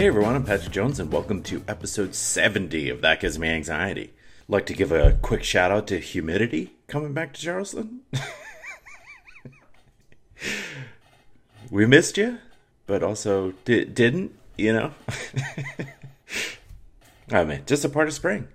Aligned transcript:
Hey 0.00 0.06
everyone, 0.06 0.34
I'm 0.34 0.44
Patrick 0.44 0.72
Jones, 0.72 0.98
and 0.98 1.12
welcome 1.12 1.42
to 1.42 1.62
episode 1.68 2.14
70 2.14 2.88
of 2.88 3.02
That 3.02 3.20
Gives 3.20 3.38
Me 3.38 3.50
Anxiety. 3.50 4.14
Like 4.48 4.64
to 4.64 4.72
give 4.72 4.92
a 4.92 5.18
quick 5.20 5.44
shout 5.44 5.70
out 5.70 5.86
to 5.88 5.98
Humidity 5.98 6.72
coming 6.86 7.12
back 7.12 7.34
to 7.34 7.40
Charleston. 7.42 8.00
we 11.70 11.84
missed 11.84 12.16
you, 12.16 12.38
but 12.86 13.02
also 13.02 13.52
di- 13.66 13.84
didn't, 13.84 14.34
you 14.56 14.72
know? 14.72 14.94
Oh, 17.30 17.42
I 17.42 17.44
mean, 17.44 17.64
just 17.66 17.84
a 17.84 17.90
part 17.90 18.08
of 18.08 18.14
spring. 18.14 18.48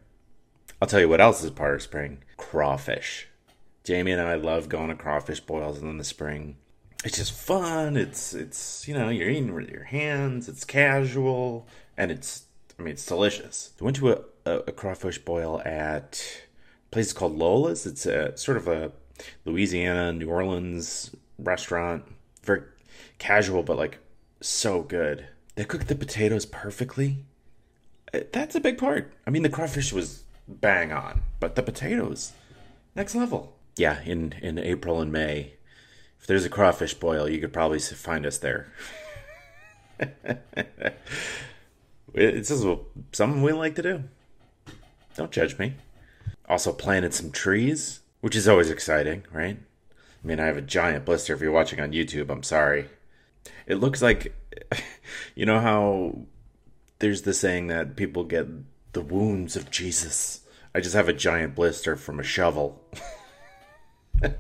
I'll 0.81 0.87
tell 0.87 0.99
you 0.99 1.09
what 1.09 1.21
else 1.21 1.43
is 1.43 1.51
part 1.51 1.75
of 1.75 1.83
spring 1.83 2.23
crawfish. 2.37 3.27
Jamie 3.83 4.13
and 4.13 4.21
I 4.21 4.33
love 4.33 4.67
going 4.67 4.89
to 4.89 4.95
crawfish 4.95 5.41
boils 5.41 5.79
in 5.79 5.99
the 5.99 6.03
spring 6.03 6.55
it's 7.05 7.17
just 7.17 7.33
fun. 7.33 7.95
It's 7.95 8.33
it's 8.33 8.87
you 8.87 8.95
know 8.95 9.09
you're 9.09 9.29
eating 9.29 9.53
with 9.53 9.69
your 9.69 9.83
hands. 9.83 10.49
It's 10.49 10.65
casual 10.65 11.67
and 11.95 12.11
it's 12.11 12.45
I 12.77 12.81
mean 12.81 12.93
it's 12.93 13.05
delicious. 13.05 13.71
I 13.79 13.83
went 13.83 13.97
to 13.97 14.11
a, 14.11 14.21
a, 14.45 14.51
a 14.67 14.71
crawfish 14.71 15.19
boil 15.19 15.61
at 15.63 16.21
a 16.89 16.91
place 16.91 17.13
called 17.13 17.37
Lola's. 17.37 17.85
It's 17.85 18.07
a 18.07 18.35
sort 18.35 18.57
of 18.57 18.67
a 18.67 18.91
Louisiana 19.45 20.13
New 20.13 20.29
Orleans 20.29 21.15
restaurant. 21.37 22.03
Very 22.43 22.63
casual, 23.19 23.61
but 23.61 23.77
like 23.77 23.99
so 24.41 24.81
good. 24.81 25.27
They 25.53 25.63
cooked 25.63 25.87
the 25.87 25.95
potatoes 25.95 26.45
perfectly. 26.45 27.23
Uh, 28.13 28.21
that's 28.33 28.55
a 28.55 28.59
big 28.59 28.77
part. 28.79 29.13
I 29.25 29.29
mean, 29.29 29.43
the 29.43 29.49
crawfish 29.49 29.93
was 29.93 30.23
bang 30.47 30.91
on, 30.91 31.21
but 31.39 31.55
the 31.55 31.63
potatoes, 31.63 32.33
next 32.95 33.13
level. 33.13 33.55
Yeah, 33.77 34.01
in 34.03 34.33
in 34.41 34.57
April 34.57 35.01
and 35.01 35.11
May, 35.11 35.54
if 36.25 36.27
there's 36.27 36.43
a 36.43 36.49
crawfish 36.49 36.95
boil, 36.95 37.29
you 37.29 37.37
could 37.37 37.53
probably 37.53 37.77
find 37.77 38.25
us 38.25 38.39
there. 38.39 38.65
it's 42.15 42.49
just 42.49 42.65
something 43.11 43.43
we 43.43 43.51
like 43.51 43.75
to 43.75 43.83
do. 43.83 44.03
Don't 45.15 45.29
judge 45.29 45.59
me. 45.59 45.75
Also 46.49 46.73
planted 46.73 47.13
some 47.13 47.29
trees, 47.29 47.99
which 48.21 48.35
is 48.35 48.47
always 48.47 48.71
exciting, 48.71 49.23
right? 49.31 49.59
I 50.23 50.27
mean, 50.27 50.39
I 50.39 50.47
have 50.47 50.57
a 50.57 50.63
giant 50.63 51.05
blister. 51.05 51.35
If 51.35 51.41
you're 51.41 51.51
watching 51.51 51.79
on 51.79 51.91
YouTube, 51.91 52.31
I'm 52.31 52.41
sorry. 52.41 52.89
It 53.67 53.75
looks 53.75 54.01
like, 54.01 54.33
you 55.35 55.45
know 55.45 55.59
how 55.59 56.21
there's 56.97 57.21
the 57.21 57.35
saying 57.35 57.67
that 57.67 57.95
people 57.95 58.23
get 58.23 58.47
the 58.93 59.01
wounds 59.01 59.55
of 59.55 59.69
Jesus. 59.69 60.41
I 60.73 60.79
just 60.79 60.95
have 60.95 61.07
a 61.07 61.13
giant 61.13 61.53
blister 61.53 61.95
from 61.95 62.19
a 62.19 62.23
shovel. 62.23 62.81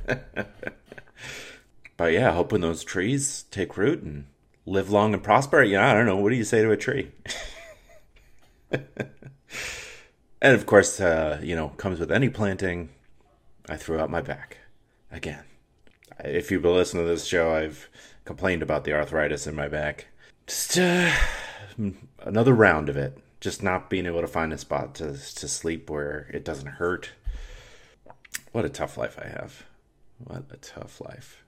but 1.97 2.11
yeah, 2.13 2.31
hoping 2.31 2.61
those 2.61 2.83
trees 2.83 3.45
take 3.51 3.77
root 3.77 4.01
and 4.01 4.25
live 4.65 4.89
long 4.89 5.13
and 5.13 5.23
prosper. 5.23 5.63
Yeah, 5.63 5.89
I 5.89 5.93
don't 5.93 6.05
know. 6.05 6.17
What 6.17 6.29
do 6.29 6.35
you 6.35 6.43
say 6.43 6.61
to 6.61 6.71
a 6.71 6.77
tree? 6.77 7.11
and 8.71 8.83
of 10.41 10.65
course, 10.65 10.99
uh, 10.99 11.39
you 11.41 11.55
know, 11.55 11.69
comes 11.69 11.99
with 11.99 12.11
any 12.11 12.29
planting. 12.29 12.89
I 13.69 13.77
threw 13.77 13.99
out 13.99 14.09
my 14.09 14.21
back 14.21 14.57
again. 15.11 15.43
If 16.19 16.51
you've 16.51 16.61
been 16.61 16.73
listening 16.73 17.03
to 17.03 17.09
this 17.09 17.25
show, 17.25 17.53
I've 17.53 17.89
complained 18.25 18.61
about 18.63 18.83
the 18.83 18.93
arthritis 18.93 19.47
in 19.47 19.55
my 19.55 19.67
back. 19.67 20.07
Just 20.47 20.77
uh, 20.77 21.11
another 22.19 22.53
round 22.53 22.89
of 22.89 22.97
it. 22.97 23.17
Just 23.39 23.61
not 23.61 23.89
being 23.89 24.05
able 24.05 24.21
to 24.21 24.27
find 24.27 24.53
a 24.53 24.57
spot 24.57 24.95
to 24.95 25.11
to 25.13 25.47
sleep 25.47 25.89
where 25.89 26.29
it 26.33 26.43
doesn't 26.43 26.67
hurt. 26.67 27.11
What 28.51 28.65
a 28.65 28.69
tough 28.69 28.97
life 28.97 29.19
I 29.21 29.27
have. 29.27 29.65
What 30.17 30.45
a 30.49 30.57
tough 30.57 31.01
life. 31.01 31.44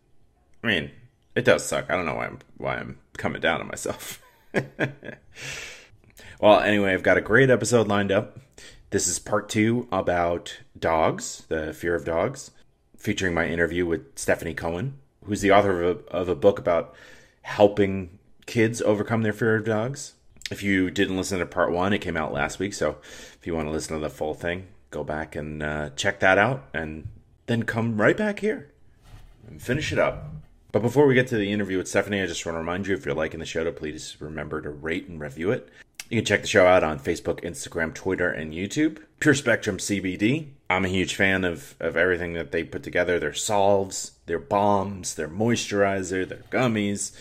I 0.64 0.68
mean, 0.68 0.92
it 1.36 1.46
does 1.46 1.66
suck. 1.66 1.90
I 1.90 1.96
don't 1.96 2.06
know 2.06 2.16
why 2.16 2.26
I'm 2.26 2.40
why 2.58 2.78
I'm 2.78 2.98
coming 3.18 3.42
down 3.42 3.62
on 3.62 3.68
myself. 3.68 4.22
well, 6.42 6.60
anyway, 6.60 6.94
I've 6.94 7.04
got 7.04 7.18
a 7.18 7.22
great 7.22 7.50
episode 7.50 7.88
lined 7.88 8.12
up. 8.12 8.40
This 8.90 9.08
is 9.08 9.20
part 9.20 9.50
two 9.50 9.88
about 9.92 10.60
dogs, 10.78 11.46
the 11.50 11.74
fear 11.74 11.94
of 11.94 12.06
dogs, 12.06 12.52
featuring 12.98 13.34
my 13.34 13.48
interview 13.48 13.86
with 13.86 14.18
Stefani 14.18 14.54
Cohen, 14.54 14.98
who's 15.26 15.42
the 15.42 15.52
author 15.52 15.84
of 15.84 15.98
a, 15.98 16.10
of 16.10 16.30
a 16.30 16.36
book 16.36 16.58
about 16.58 16.96
helping 17.42 18.18
kids 18.46 18.82
overcome 18.82 19.24
their 19.24 19.34
fear 19.34 19.56
of 19.56 19.66
dogs. 19.66 20.14
If 20.50 20.64
you 20.64 20.90
didn't 20.90 21.18
listen 21.18 21.40
to 21.40 21.46
part 21.46 21.72
one, 21.72 21.94
it 21.94 22.00
came 22.00 22.18
out 22.18 22.34
last 22.34 22.60
week. 22.60 22.74
So 22.74 22.98
if 23.38 23.46
you 23.46 23.54
want 23.54 23.68
to 23.68 23.72
listen 23.72 23.96
to 23.96 24.02
the 24.02 24.10
full 24.10 24.34
thing, 24.34 24.68
go 24.90 25.04
back 25.04 25.36
and 25.36 25.62
uh, 25.62 25.90
check 25.92 26.20
that 26.22 26.38
out 26.38 26.68
and 26.74 27.08
then 27.46 27.64
come 27.64 28.00
right 28.00 28.18
back 28.18 28.40
here 28.40 28.72
and 29.48 29.62
finish 29.62 29.92
it 29.92 30.00
up. 30.00 30.32
But 30.78 30.84
before 30.84 31.08
we 31.08 31.16
get 31.16 31.28
to 31.30 31.38
the 31.38 31.52
interview 31.52 31.80
with 31.80 31.88
Stefani, 31.88 32.22
I 32.22 32.28
just 32.28 32.46
want 32.46 32.54
to 32.54 32.60
remind 32.60 32.86
you 32.86 32.94
if 32.94 33.04
you're 33.04 33.16
liking 33.16 33.40
the 33.40 33.48
show, 33.48 33.64
to 33.64 33.72
please 33.72 34.16
remember 34.20 34.62
to 34.62 34.70
rate 34.70 35.08
and 35.08 35.20
review 35.20 35.50
it. 35.50 35.70
You 36.08 36.20
can 36.20 36.26
check 36.26 36.42
the 36.42 36.48
show 36.48 36.68
out 36.68 36.84
on 36.84 37.00
Facebook, 37.00 37.42
Instagram, 37.42 37.96
Twitter, 37.96 38.30
and 38.30 38.54
YouTube. 38.54 39.00
Pure 39.20 39.34
Spectrum 39.34 39.78
CBD. 39.80 40.50
I'm 40.70 40.86
a 40.86 40.90
huge 40.90 41.16
fan 41.16 41.46
of, 41.46 41.74
of 41.80 41.98
everything 41.98 42.34
that 42.34 42.52
they 42.52 42.64
put 42.64 42.84
together 42.84 43.18
their 43.18 43.34
solves, 43.34 44.12
their 44.28 44.38
balms, 44.38 45.16
their 45.16 45.28
moisturizer, 45.28 46.30
their 46.30 46.44
gummies. 46.52 47.12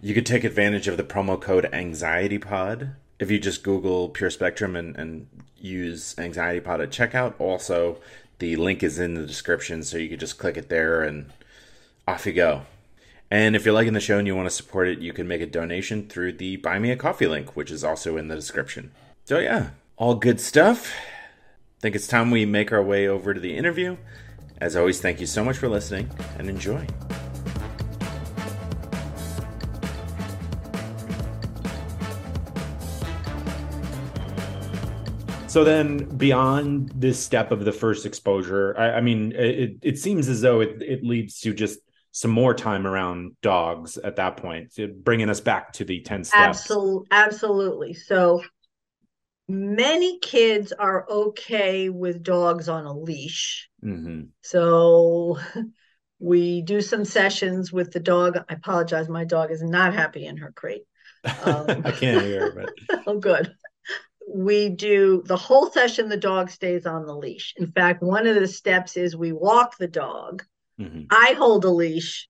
You 0.00 0.14
could 0.14 0.24
take 0.24 0.44
advantage 0.44 0.88
of 0.88 0.96
the 0.96 1.04
promo 1.04 1.38
code 1.38 1.68
AnxietyPod 1.70 2.94
if 3.18 3.30
you 3.30 3.38
just 3.38 3.62
Google 3.62 4.08
Pure 4.08 4.30
Spectrum 4.30 4.74
and, 4.74 4.96
and 4.96 5.26
use 5.58 6.14
AnxietyPod 6.14 6.82
at 6.82 6.88
checkout. 6.88 7.34
Also, 7.38 7.98
the 8.38 8.56
link 8.56 8.82
is 8.82 8.98
in 8.98 9.12
the 9.12 9.26
description, 9.26 9.82
so 9.82 9.98
you 9.98 10.08
could 10.08 10.20
just 10.20 10.38
click 10.38 10.56
it 10.56 10.70
there 10.70 11.02
and 11.02 11.30
off 12.08 12.24
you 12.24 12.32
go. 12.32 12.62
And 13.30 13.56
if 13.56 13.64
you're 13.64 13.74
liking 13.74 13.92
the 13.92 14.00
show 14.00 14.18
and 14.18 14.26
you 14.26 14.36
want 14.36 14.48
to 14.48 14.54
support 14.54 14.86
it, 14.86 15.00
you 15.00 15.12
can 15.12 15.26
make 15.26 15.40
a 15.40 15.46
donation 15.46 16.08
through 16.08 16.34
the 16.34 16.56
Buy 16.58 16.78
Me 16.78 16.92
a 16.92 16.96
Coffee 16.96 17.26
link, 17.26 17.56
which 17.56 17.72
is 17.72 17.82
also 17.82 18.16
in 18.16 18.28
the 18.28 18.36
description. 18.36 18.92
So, 19.24 19.40
yeah, 19.40 19.70
all 19.96 20.14
good 20.14 20.40
stuff. 20.40 20.94
I 20.94 21.80
think 21.80 21.96
it's 21.96 22.06
time 22.06 22.30
we 22.30 22.46
make 22.46 22.70
our 22.70 22.82
way 22.82 23.08
over 23.08 23.34
to 23.34 23.40
the 23.40 23.56
interview. 23.56 23.96
As 24.60 24.76
always, 24.76 25.00
thank 25.00 25.18
you 25.18 25.26
so 25.26 25.44
much 25.44 25.58
for 25.58 25.68
listening 25.68 26.08
and 26.38 26.48
enjoy. 26.48 26.86
So 35.48 35.64
then, 35.64 36.04
beyond 36.16 36.92
this 36.94 37.18
step 37.18 37.50
of 37.50 37.64
the 37.64 37.72
first 37.72 38.06
exposure, 38.06 38.78
I, 38.78 38.98
I 38.98 39.00
mean, 39.00 39.32
it, 39.32 39.78
it 39.82 39.98
seems 39.98 40.28
as 40.28 40.42
though 40.42 40.60
it, 40.60 40.80
it 40.80 41.02
leads 41.02 41.40
to 41.40 41.52
just 41.52 41.80
some 42.16 42.30
more 42.30 42.54
time 42.54 42.86
around 42.86 43.36
dogs 43.42 43.98
at 43.98 44.16
that 44.16 44.38
point, 44.38 44.72
bringing 45.04 45.28
us 45.28 45.38
back 45.38 45.70
to 45.70 45.84
the 45.84 46.00
10 46.00 46.24
steps. 46.24 46.62
Absolutely. 46.62 47.06
Absolutely. 47.10 47.92
So 47.92 48.42
many 49.46 50.18
kids 50.20 50.72
are 50.72 51.06
okay 51.10 51.90
with 51.90 52.22
dogs 52.22 52.70
on 52.70 52.86
a 52.86 52.98
leash. 52.98 53.68
Mm-hmm. 53.84 54.28
So 54.40 55.38
we 56.18 56.62
do 56.62 56.80
some 56.80 57.04
sessions 57.04 57.70
with 57.70 57.92
the 57.92 58.00
dog. 58.00 58.38
I 58.48 58.54
apologize. 58.54 59.10
My 59.10 59.26
dog 59.26 59.50
is 59.50 59.62
not 59.62 59.92
happy 59.92 60.24
in 60.24 60.38
her 60.38 60.52
crate. 60.52 60.84
Um, 61.44 61.82
I 61.84 61.90
can't 61.90 62.22
hear, 62.22 62.52
but 62.88 63.02
oh, 63.06 63.18
good. 63.18 63.52
We 64.32 64.70
do 64.70 65.22
the 65.26 65.36
whole 65.36 65.70
session, 65.70 66.08
the 66.08 66.16
dog 66.16 66.50
stays 66.50 66.86
on 66.86 67.04
the 67.04 67.14
leash. 67.14 67.52
In 67.58 67.66
fact, 67.66 68.02
one 68.02 68.26
of 68.26 68.36
the 68.36 68.48
steps 68.48 68.96
is 68.96 69.14
we 69.14 69.32
walk 69.32 69.76
the 69.76 69.88
dog 69.88 70.44
Mm-hmm. 70.80 71.04
I 71.10 71.34
hold 71.38 71.64
a 71.64 71.70
leash 71.70 72.28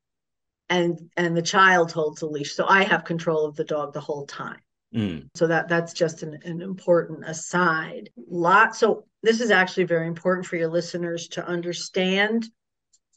and 0.68 1.10
and 1.16 1.36
the 1.36 1.42
child 1.42 1.92
holds 1.92 2.22
a 2.22 2.26
leash. 2.26 2.54
So 2.54 2.66
I 2.66 2.84
have 2.84 3.04
control 3.04 3.46
of 3.46 3.56
the 3.56 3.64
dog 3.64 3.92
the 3.92 4.00
whole 4.00 4.26
time. 4.26 4.60
Mm. 4.94 5.28
So 5.34 5.46
that 5.46 5.68
that's 5.68 5.92
just 5.92 6.22
an, 6.22 6.38
an 6.44 6.62
important 6.62 7.28
aside. 7.28 8.10
Lot 8.28 8.76
so 8.76 9.04
this 9.22 9.40
is 9.40 9.50
actually 9.50 9.84
very 9.84 10.06
important 10.06 10.46
for 10.46 10.56
your 10.56 10.68
listeners 10.68 11.28
to 11.28 11.46
understand. 11.46 12.48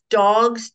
Dogs 0.10 0.72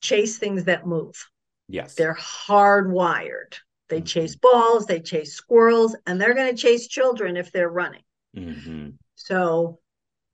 chase 0.00 0.38
things 0.38 0.64
that 0.64 0.86
move. 0.86 1.28
Yes. 1.68 1.94
They're 1.94 2.16
hardwired. 2.16 3.54
They 3.88 3.98
mm-hmm. 3.98 4.04
chase 4.04 4.36
balls, 4.36 4.86
they 4.86 5.00
chase 5.00 5.34
squirrels, 5.34 5.96
and 6.06 6.20
they're 6.20 6.34
going 6.34 6.54
to 6.54 6.60
chase 6.60 6.88
children 6.88 7.36
if 7.36 7.52
they're 7.52 7.68
running. 7.68 8.02
Mm-hmm. 8.36 8.90
So 9.14 9.78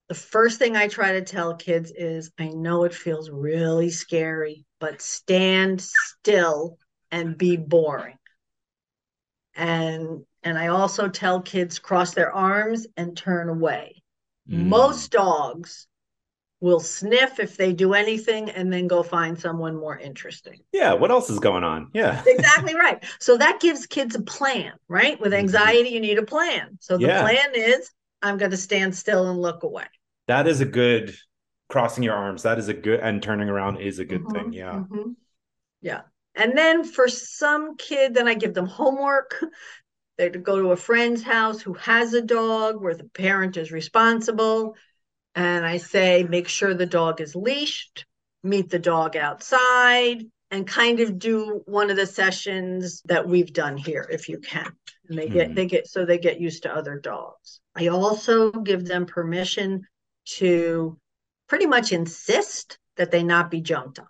the 0.08 0.14
first 0.14 0.58
thing 0.58 0.74
I 0.74 0.88
try 0.88 1.12
to 1.12 1.22
tell 1.22 1.54
kids 1.54 1.92
is 1.94 2.30
I 2.38 2.48
know 2.48 2.84
it 2.84 2.94
feels 2.94 3.30
really 3.30 3.90
scary, 3.90 4.64
but 4.80 5.02
stand 5.02 5.82
still 5.82 6.78
and 7.10 7.36
be 7.36 7.56
boring. 7.56 8.16
And 9.54 10.24
and 10.42 10.58
I 10.58 10.68
also 10.68 11.08
tell 11.08 11.42
kids 11.42 11.78
cross 11.78 12.14
their 12.14 12.32
arms 12.32 12.86
and 12.96 13.16
turn 13.16 13.48
away. 13.48 14.02
Mm. 14.48 14.66
Most 14.66 15.10
dogs 15.10 15.86
will 16.60 16.80
sniff 16.80 17.38
if 17.38 17.56
they 17.56 17.72
do 17.72 17.92
anything 17.92 18.50
and 18.50 18.72
then 18.72 18.86
go 18.86 19.02
find 19.02 19.38
someone 19.38 19.76
more 19.76 19.98
interesting. 19.98 20.58
Yeah, 20.72 20.94
what 20.94 21.10
else 21.10 21.28
is 21.28 21.38
going 21.38 21.64
on? 21.64 21.90
Yeah. 21.92 22.22
exactly 22.26 22.74
right. 22.74 23.04
So 23.20 23.36
that 23.36 23.60
gives 23.60 23.86
kids 23.86 24.14
a 24.14 24.22
plan, 24.22 24.72
right? 24.88 25.20
With 25.20 25.32
mm-hmm. 25.32 25.40
anxiety, 25.40 25.90
you 25.90 26.00
need 26.00 26.18
a 26.18 26.24
plan. 26.24 26.78
So 26.80 26.96
the 26.96 27.08
yeah. 27.08 27.20
plan 27.20 27.50
is 27.54 27.90
I'm 28.22 28.38
going 28.38 28.50
to 28.52 28.56
stand 28.56 28.96
still 28.96 29.28
and 29.28 29.40
look 29.40 29.64
away 29.64 29.84
that 30.28 30.46
is 30.46 30.60
a 30.60 30.66
good 30.66 31.14
crossing 31.68 32.04
your 32.04 32.14
arms. 32.14 32.44
That 32.44 32.58
is 32.58 32.68
a 32.68 32.74
good 32.74 33.00
and 33.00 33.22
turning 33.22 33.48
around 33.48 33.78
is 33.78 33.98
a 33.98 34.04
good 34.04 34.22
mm-hmm, 34.22 34.32
thing. 34.32 34.52
Yeah. 34.52 34.72
Mm-hmm. 34.72 35.10
Yeah. 35.82 36.02
And 36.34 36.56
then 36.56 36.84
for 36.84 37.08
some 37.08 37.76
kid, 37.76 38.14
then 38.14 38.28
I 38.28 38.34
give 38.34 38.54
them 38.54 38.66
homework. 38.66 39.42
They 40.16 40.30
go 40.30 40.60
to 40.60 40.72
a 40.72 40.76
friend's 40.76 41.22
house 41.22 41.62
who 41.62 41.74
has 41.74 42.12
a 42.12 42.20
dog 42.20 42.82
where 42.82 42.96
the 42.96 43.04
parent 43.04 43.56
is 43.56 43.70
responsible. 43.70 44.74
And 45.36 45.64
I 45.64 45.76
say, 45.76 46.24
make 46.24 46.48
sure 46.48 46.74
the 46.74 46.86
dog 46.86 47.20
is 47.20 47.36
leashed, 47.36 48.04
meet 48.42 48.68
the 48.68 48.80
dog 48.80 49.14
outside, 49.14 50.24
and 50.50 50.66
kind 50.66 50.98
of 50.98 51.20
do 51.20 51.62
one 51.66 51.90
of 51.90 51.96
the 51.96 52.04
sessions 52.04 53.00
that 53.04 53.28
we've 53.28 53.52
done 53.52 53.76
here 53.76 54.08
if 54.10 54.28
you 54.28 54.40
can. 54.40 54.72
And 55.08 55.16
they 55.16 55.28
get, 55.28 55.50
mm. 55.50 55.54
they 55.54 55.66
get, 55.66 55.86
so 55.86 56.04
they 56.04 56.18
get 56.18 56.40
used 56.40 56.64
to 56.64 56.74
other 56.74 56.98
dogs. 56.98 57.60
I 57.76 57.86
also 57.86 58.50
give 58.50 58.84
them 58.84 59.06
permission 59.06 59.86
to 60.36 60.98
pretty 61.48 61.66
much 61.66 61.92
insist 61.92 62.78
that 62.96 63.10
they 63.10 63.22
not 63.22 63.50
be 63.50 63.60
jumped 63.60 63.98
on. 63.98 64.06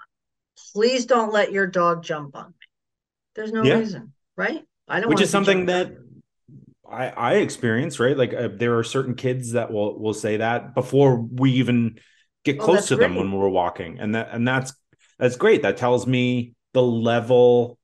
Please 0.72 1.06
don't 1.06 1.32
let 1.32 1.52
your 1.52 1.66
dog 1.66 2.02
jump 2.02 2.36
on 2.36 2.48
me. 2.48 2.66
There's 3.34 3.52
no 3.52 3.62
yeah. 3.62 3.78
reason, 3.78 4.12
right? 4.36 4.64
I 4.88 5.00
don't. 5.00 5.08
Which 5.08 5.20
is 5.20 5.30
something 5.30 5.66
that 5.66 5.92
I 6.90 7.08
I 7.08 7.34
experience, 7.34 8.00
right? 8.00 8.16
Like 8.16 8.34
uh, 8.34 8.48
there 8.54 8.78
are 8.78 8.84
certain 8.84 9.14
kids 9.14 9.52
that 9.52 9.72
will 9.72 9.98
will 9.98 10.14
say 10.14 10.38
that 10.38 10.74
before 10.74 11.16
we 11.16 11.52
even 11.52 11.98
get 12.44 12.58
oh, 12.60 12.64
close 12.64 12.86
oh, 12.86 12.88
to 12.88 12.96
great. 12.96 13.08
them 13.08 13.16
when 13.16 13.32
we're 13.32 13.48
walking, 13.48 13.98
and 14.00 14.14
that 14.14 14.30
and 14.32 14.46
that's 14.46 14.72
that's 15.18 15.36
great. 15.36 15.62
That 15.62 15.76
tells 15.76 16.06
me 16.06 16.54
the 16.72 16.82
level 16.82 17.77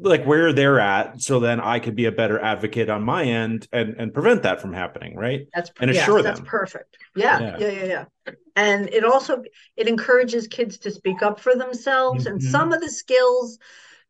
like 0.00 0.24
where 0.24 0.52
they're 0.52 0.80
at 0.80 1.20
so 1.20 1.40
then 1.40 1.60
i 1.60 1.78
could 1.78 1.94
be 1.94 2.06
a 2.06 2.12
better 2.12 2.40
advocate 2.40 2.88
on 2.88 3.02
my 3.02 3.24
end 3.24 3.68
and 3.72 3.94
and 3.98 4.12
prevent 4.14 4.42
that 4.42 4.60
from 4.60 4.72
happening 4.72 5.10
right? 5.20 5.48
That's 5.54 5.70
and 5.80 5.90
assure 5.90 6.18
yes, 6.18 6.24
them. 6.24 6.24
that's 6.24 6.40
perfect. 6.40 6.96
Yeah, 7.14 7.40
yeah, 7.40 7.56
yeah 7.58 7.68
yeah 7.68 7.84
yeah. 7.84 8.32
And 8.56 8.88
it 8.88 9.04
also 9.04 9.42
it 9.76 9.86
encourages 9.86 10.48
kids 10.48 10.78
to 10.78 10.90
speak 10.90 11.22
up 11.22 11.40
for 11.40 11.54
themselves 11.54 12.24
mm-hmm. 12.24 12.34
and 12.34 12.42
some 12.42 12.72
of 12.72 12.80
the 12.80 12.90
skills 12.90 13.58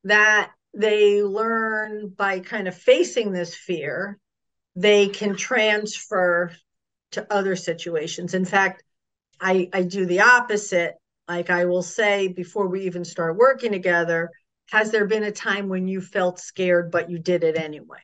that 0.05 0.51
they 0.73 1.23
learn 1.23 2.09
by 2.17 2.41
kind 2.41 2.69
of 2.69 2.77
facing 2.77 3.33
this 3.33 3.55
fear 3.55 4.19
they 4.77 5.09
can 5.09 5.35
transfer 5.35 6.53
to 7.13 7.27
other 7.33 7.57
situations. 7.57 8.35
In 8.35 8.45
fact 8.45 8.83
i 9.41 9.69
i 9.73 9.83
do 9.83 10.07
the 10.07 10.21
opposite. 10.21 10.95
Like 11.29 11.51
i 11.51 11.65
will 11.65 11.83
say 11.83 12.29
before 12.29 12.69
we 12.69 12.83
even 12.83 13.05
start 13.05 13.37
working 13.37 13.73
together 13.73 14.31
has 14.71 14.91
there 14.91 15.07
been 15.07 15.25
a 15.25 15.33
time 15.33 15.69
when 15.69 15.87
you 15.87 16.01
felt 16.01 16.39
scared 16.39 16.91
but 16.91 17.11
you 17.11 17.19
did 17.19 17.45
it 17.45 17.57
anyway 17.57 17.99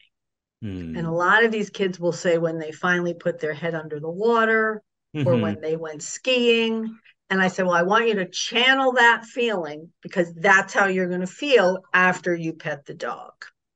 mm. 0.63 0.97
and 0.97 1.07
a 1.07 1.11
lot 1.11 1.45
of 1.45 1.53
these 1.53 1.71
kids 1.71 1.99
will 1.99 2.13
say 2.13 2.39
when 2.39 2.59
they 2.59 2.73
finally 2.73 3.15
put 3.15 3.41
their 3.41 3.55
head 3.55 3.75
under 3.75 3.99
the 4.01 4.11
water 4.11 4.83
mm-hmm. 5.17 5.27
or 5.27 5.37
when 5.37 5.61
they 5.61 5.77
went 5.77 6.03
skiing 6.03 6.99
and 7.31 7.41
i 7.41 7.49
said 7.49 7.65
well 7.65 7.75
i 7.75 7.83
want 7.83 8.09
you 8.09 8.15
to 8.15 8.29
channel 8.29 8.93
that 8.93 9.25
feeling 9.25 9.91
because 10.03 10.33
that's 10.35 10.75
how 10.75 10.87
you're 10.87 11.09
going 11.09 11.21
to 11.21 11.27
feel 11.27 11.79
after 11.95 12.35
you 12.35 12.53
pet 12.53 12.85
the 12.85 12.95
dog 12.95 13.33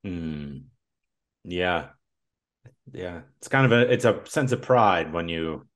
mm. 0.07 0.63
yeah 1.45 1.87
yeah 2.93 3.21
it's 3.39 3.49
kind 3.49 3.67
of 3.67 3.73
a 3.73 3.93
it's 3.93 4.05
a 4.05 4.21
sense 4.25 4.53
of 4.53 4.63
pride 4.63 5.13
when 5.13 5.29
you 5.29 5.67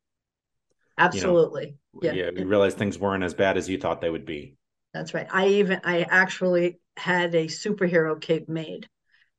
absolutely 0.98 1.76
you 2.00 2.08
know, 2.08 2.14
yeah. 2.14 2.24
yeah 2.24 2.30
you 2.34 2.46
realize 2.46 2.74
things 2.74 2.98
weren't 2.98 3.24
as 3.24 3.34
bad 3.34 3.56
as 3.56 3.68
you 3.68 3.78
thought 3.78 4.00
they 4.00 4.10
would 4.10 4.26
be 4.26 4.56
that's 4.92 5.14
right 5.14 5.26
i 5.32 5.46
even 5.46 5.80
i 5.84 6.02
actually 6.02 6.78
had 6.96 7.34
a 7.34 7.46
superhero 7.46 8.20
cape 8.20 8.48
made. 8.48 8.88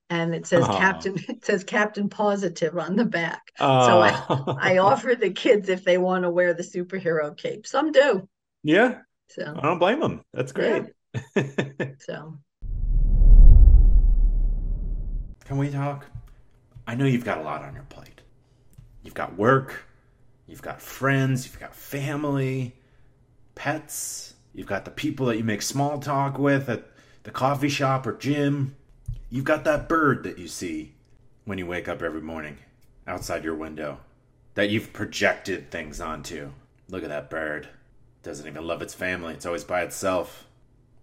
And 0.09 0.35
it 0.35 0.45
says 0.45 0.65
oh. 0.67 0.77
captain 0.77 1.15
it 1.27 1.43
says 1.43 1.63
captain 1.63 2.09
positive 2.09 2.77
on 2.77 2.95
the 2.95 3.05
back. 3.05 3.51
Oh. 3.59 3.87
so 3.87 3.99
i 4.01 4.25
oh. 4.29 4.57
i 4.59 4.77
offer 4.77 5.15
the 5.15 5.31
kids 5.31 5.69
if 5.69 5.83
they 5.83 5.97
want 5.97 6.23
to 6.23 6.29
wear 6.29 6.53
the 6.53 6.63
superhero 6.63 7.35
cape. 7.35 7.65
Some 7.65 7.91
do. 7.91 8.27
Yeah. 8.63 8.99
So. 9.29 9.53
I 9.57 9.61
don't 9.61 9.79
blame 9.79 9.99
them 9.99 10.21
that's 10.33 10.51
great. 10.51 10.85
Yeah. 11.35 11.43
so. 11.99 12.37
Can 15.45 15.57
we 15.57 15.69
talk? 15.69 16.05
I 16.87 16.95
know 16.95 17.05
you've 17.05 17.25
got 17.25 17.39
a 17.39 17.41
lot 17.41 17.63
on 17.63 17.73
your 17.73 17.83
plate. 17.83 18.21
You've 19.03 19.13
got 19.13 19.37
work. 19.37 19.85
You've 20.47 20.61
got 20.61 20.81
friends. 20.81 21.45
You've 21.45 21.59
got 21.59 21.75
family. 21.75 22.75
Pets. 23.55 24.33
You've 24.53 24.67
got 24.67 24.85
the 24.85 24.91
people 24.91 25.27
that 25.27 25.37
you 25.37 25.43
make 25.43 25.61
small 25.61 25.99
talk 25.99 26.37
with 26.37 26.69
at 26.69 26.94
the 27.25 27.31
coffee 27.31 27.69
shop 27.69 28.07
or 28.07 28.13
gym. 28.13 28.75
You've 29.29 29.45
got 29.45 29.65
that 29.65 29.89
bird 29.89 30.23
that 30.23 30.37
you 30.37 30.47
see 30.47 30.93
when 31.43 31.57
you 31.57 31.65
wake 31.65 31.89
up 31.89 32.01
every 32.01 32.21
morning 32.21 32.59
outside 33.07 33.43
your 33.43 33.55
window 33.55 33.97
that 34.53 34.69
you've 34.69 34.93
projected 34.93 35.69
things 35.69 35.99
onto. 35.99 36.51
Look 36.87 37.03
at 37.03 37.09
that 37.09 37.31
bird. 37.31 37.67
Doesn't 38.23 38.47
even 38.47 38.65
love 38.65 38.81
its 38.81 38.93
family, 38.93 39.33
it's 39.33 39.45
always 39.45 39.63
by 39.63 39.81
itself. 39.81 40.47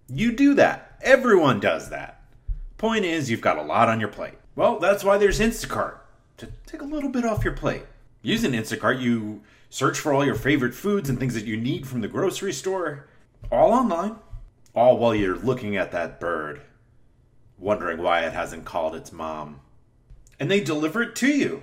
You 0.08 0.32
do 0.32 0.54
that. 0.54 0.96
Everyone 1.02 1.60
does 1.60 1.90
that. 1.90 2.22
Point 2.78 3.04
is, 3.04 3.30
you've 3.30 3.40
got 3.40 3.58
a 3.58 3.62
lot 3.62 3.88
on 3.88 4.00
your 4.00 4.08
plate. 4.08 4.38
Well, 4.54 4.78
that's 4.78 5.04
why 5.04 5.18
there's 5.18 5.40
Instacart 5.40 5.96
to 6.38 6.48
take 6.66 6.82
a 6.82 6.86
little 6.86 7.10
bit 7.10 7.24
off 7.24 7.44
your 7.44 7.54
plate. 7.54 7.84
Using 8.22 8.52
Instacart, 8.52 9.00
you 9.00 9.42
search 9.70 9.98
for 9.98 10.12
all 10.12 10.24
your 10.24 10.34
favorite 10.34 10.74
foods 10.74 11.08
and 11.08 11.18
things 11.18 11.34
that 11.34 11.46
you 11.46 11.56
need 11.56 11.86
from 11.86 12.00
the 12.00 12.08
grocery 12.08 12.52
store, 12.52 13.08
all 13.50 13.72
online 13.72 14.16
all 14.74 14.98
while 14.98 15.14
you're 15.14 15.36
looking 15.36 15.76
at 15.76 15.92
that 15.92 16.18
bird, 16.18 16.62
wondering 17.58 18.02
why 18.02 18.20
it 18.20 18.32
hasn't 18.32 18.64
called 18.64 18.94
its 18.94 19.12
mom. 19.12 19.60
And 20.40 20.50
they 20.50 20.60
deliver 20.60 21.02
it 21.02 21.14
to 21.16 21.28
you. 21.28 21.62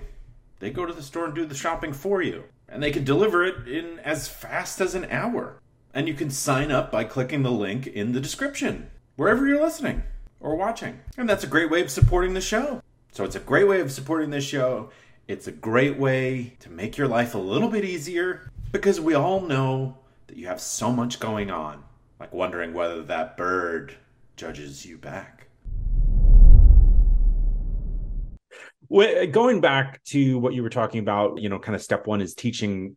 They 0.60 0.70
go 0.70 0.86
to 0.86 0.92
the 0.92 1.02
store 1.02 1.26
and 1.26 1.34
do 1.34 1.44
the 1.44 1.54
shopping 1.54 1.92
for 1.92 2.22
you. 2.22 2.44
And 2.68 2.82
they 2.82 2.92
can 2.92 3.04
deliver 3.04 3.44
it 3.44 3.66
in 3.66 3.98
as 4.00 4.28
fast 4.28 4.80
as 4.80 4.94
an 4.94 5.06
hour. 5.10 5.60
And 5.92 6.06
you 6.06 6.14
can 6.14 6.30
sign 6.30 6.70
up 6.70 6.92
by 6.92 7.04
clicking 7.04 7.42
the 7.42 7.50
link 7.50 7.86
in 7.86 8.12
the 8.12 8.20
description, 8.20 8.90
wherever 9.16 9.46
you're 9.46 9.60
listening 9.60 10.04
or 10.38 10.54
watching. 10.54 11.00
And 11.18 11.28
that's 11.28 11.44
a 11.44 11.48
great 11.48 11.70
way 11.70 11.82
of 11.82 11.90
supporting 11.90 12.34
the 12.34 12.40
show. 12.40 12.80
So 13.12 13.24
it's 13.24 13.34
a 13.34 13.40
great 13.40 13.66
way 13.66 13.80
of 13.80 13.90
supporting 13.90 14.30
this 14.30 14.44
show. 14.44 14.90
It's 15.26 15.48
a 15.48 15.52
great 15.52 15.98
way 15.98 16.54
to 16.60 16.70
make 16.70 16.96
your 16.96 17.08
life 17.08 17.34
a 17.34 17.38
little 17.38 17.68
bit 17.68 17.84
easier 17.84 18.50
because 18.70 19.00
we 19.00 19.14
all 19.14 19.40
know 19.40 19.98
that 20.28 20.36
you 20.36 20.46
have 20.46 20.60
so 20.60 20.92
much 20.92 21.18
going 21.18 21.50
on 21.50 21.82
like 22.20 22.32
wondering 22.34 22.74
whether 22.74 23.02
that 23.04 23.36
bird 23.38 23.96
judges 24.36 24.84
you 24.84 24.98
back. 24.98 25.48
Going 28.90 29.60
back 29.60 30.02
to 30.04 30.38
what 30.38 30.52
you 30.52 30.62
were 30.62 30.68
talking 30.70 31.00
about, 31.00 31.40
you 31.40 31.48
know, 31.48 31.58
kind 31.58 31.74
of 31.74 31.82
step 31.82 32.06
one 32.06 32.20
is 32.20 32.34
teaching 32.34 32.96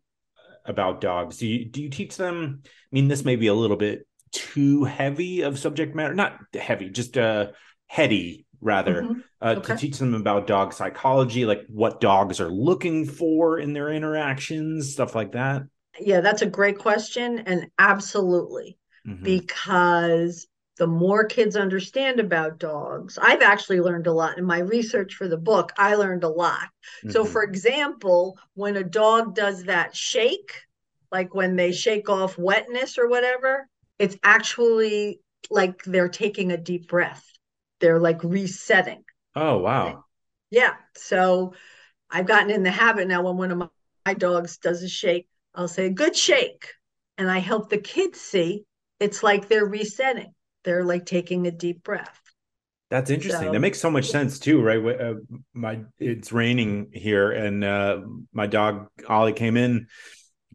about 0.66 1.02
dogs. 1.02 1.38
Do 1.38 1.48
you 1.48 1.66
do 1.66 1.82
you 1.82 1.90
teach 1.90 2.18
them? 2.18 2.62
I 2.66 2.68
mean, 2.92 3.08
this 3.08 3.24
may 3.24 3.36
be 3.36 3.48
a 3.48 3.54
little 3.54 3.78
bit 3.78 4.08
too 4.32 4.84
heavy 4.84 5.42
of 5.42 5.60
subject 5.60 5.96
matter, 5.96 6.14
not 6.14 6.40
heavy, 6.54 6.90
just 6.90 7.18
uh 7.18 7.52
heady 7.88 8.46
rather, 8.60 9.04
mm-hmm. 9.04 9.20
uh, 9.42 9.56
okay. 9.58 9.74
to 9.74 9.78
teach 9.78 10.00
them 10.00 10.16
about 10.16 10.48
dog 10.48 10.74
psychology, 10.74 11.46
like 11.46 11.64
what 11.68 12.02
dogs 12.02 12.40
are 12.40 12.50
looking 12.50 13.06
for 13.06 13.60
in 13.60 13.74
their 13.74 13.90
interactions, 13.90 14.94
stuff 14.94 15.16
like 15.16 15.34
that. 15.34 15.64
Yeah, 16.00 16.22
that's 16.22 16.42
a 16.42 16.48
great 16.48 16.80
question, 16.80 17.40
and 17.40 17.68
absolutely 17.78 18.78
mm-hmm. 19.08 19.24
because 19.24 20.48
the 20.78 20.88
more 20.88 21.26
kids 21.26 21.56
understand 21.56 22.20
about 22.20 22.58
dogs, 22.58 23.20
I've 23.22 23.42
actually 23.42 23.80
learned 23.80 24.08
a 24.08 24.14
lot 24.14 24.38
in 24.38 24.46
my 24.46 24.60
research 24.60 25.14
for 25.16 25.28
the 25.28 25.38
book. 25.38 25.72
I 25.78 25.96
learned 25.96 26.24
a 26.24 26.30
lot. 26.30 26.64
Mm-hmm. 27.00 27.12
So, 27.12 27.26
for 27.26 27.44
example, 27.44 28.40
when 28.56 28.76
a 28.76 28.84
dog 28.84 29.36
does 29.36 29.66
that 29.66 29.96
shake, 29.96 30.62
like 31.12 31.36
when 31.36 31.56
they 31.56 31.72
shake 31.72 32.10
off 32.10 32.38
wetness 32.38 32.98
or 32.98 33.08
whatever, 33.08 33.68
it's 34.00 34.18
actually 34.24 35.20
like 35.52 35.84
they're 35.84 36.10
taking 36.10 36.52
a 36.52 36.58
deep 36.58 36.88
breath. 36.88 37.24
They're 37.80 38.00
like 38.00 38.24
resetting. 38.24 39.04
Oh, 39.36 39.60
wow. 39.60 40.06
Yeah. 40.50 40.74
So, 40.96 41.54
I've 42.10 42.28
gotten 42.28 42.52
in 42.52 42.64
the 42.64 42.72
habit 42.72 43.08
now 43.08 43.24
when 43.24 43.38
one 43.38 43.52
of 43.52 43.70
my 44.06 44.14
dogs 44.14 44.58
does 44.58 44.84
a 44.84 44.90
shake, 44.90 45.28
I'll 45.56 45.68
say, 45.68 45.90
good 45.90 46.16
shake. 46.16 46.68
And 47.18 47.30
I 47.30 47.40
help 47.40 47.70
the 47.70 47.78
kids 47.78 48.20
see 48.20 48.66
it's 49.00 49.24
like 49.24 49.48
they're 49.48 49.66
resetting. 49.66 50.34
They're 50.64 50.84
like 50.84 51.06
taking 51.06 51.48
a 51.48 51.52
deep 51.52 51.84
breath. 51.84 52.20
That's 52.90 53.10
interesting. 53.10 53.48
So, 53.48 53.52
that 53.52 53.60
makes 53.60 53.80
so 53.80 53.90
much 53.90 54.10
sense 54.10 54.38
too, 54.38 54.62
right? 54.62 55.02
Uh, 55.02 55.16
my 55.54 55.80
it's 55.98 56.32
raining 56.32 56.90
here, 56.94 57.32
and 57.32 57.64
uh, 57.64 58.02
my 58.32 58.46
dog 58.46 58.88
Ollie 59.08 59.34
came 59.34 59.58
in. 59.58 59.88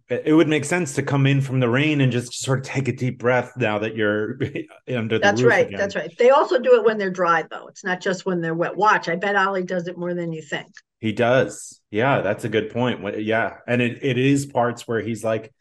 It 0.08 0.32
would 0.32 0.48
make 0.48 0.64
sense 0.64 0.94
to 0.94 1.02
come 1.02 1.26
in 1.26 1.40
from 1.40 1.60
the 1.60 1.68
rain 1.68 2.00
and 2.00 2.10
just 2.10 2.32
sort 2.32 2.60
of 2.60 2.64
take 2.64 2.88
a 2.88 2.92
deep 2.92 3.18
breath 3.18 3.52
now 3.58 3.80
that 3.80 3.94
you're 3.94 4.38
under 4.88 5.18
the 5.18 5.22
That's 5.22 5.42
right. 5.42 5.66
Again. 5.66 5.78
That's 5.80 5.96
right. 5.96 6.16
They 6.16 6.30
also 6.30 6.58
do 6.58 6.76
it 6.76 6.84
when 6.84 6.96
they're 6.96 7.10
dry, 7.10 7.44
though. 7.50 7.66
It's 7.66 7.84
not 7.84 8.00
just 8.00 8.24
when 8.24 8.40
they're 8.40 8.54
wet. 8.54 8.76
Watch, 8.76 9.08
I 9.08 9.16
bet 9.16 9.36
Ollie 9.36 9.64
does 9.64 9.88
it 9.88 9.98
more 9.98 10.14
than 10.14 10.32
you 10.32 10.40
think. 10.40 10.68
He 11.00 11.12
does. 11.12 11.80
Yeah, 11.90 12.22
that's 12.22 12.44
a 12.44 12.48
good 12.48 12.70
point. 12.70 13.20
Yeah, 13.20 13.58
and 13.66 13.82
it, 13.82 13.98
it 14.02 14.16
is 14.16 14.46
parts 14.46 14.86
where 14.86 15.00
he's 15.00 15.24
like, 15.24 15.52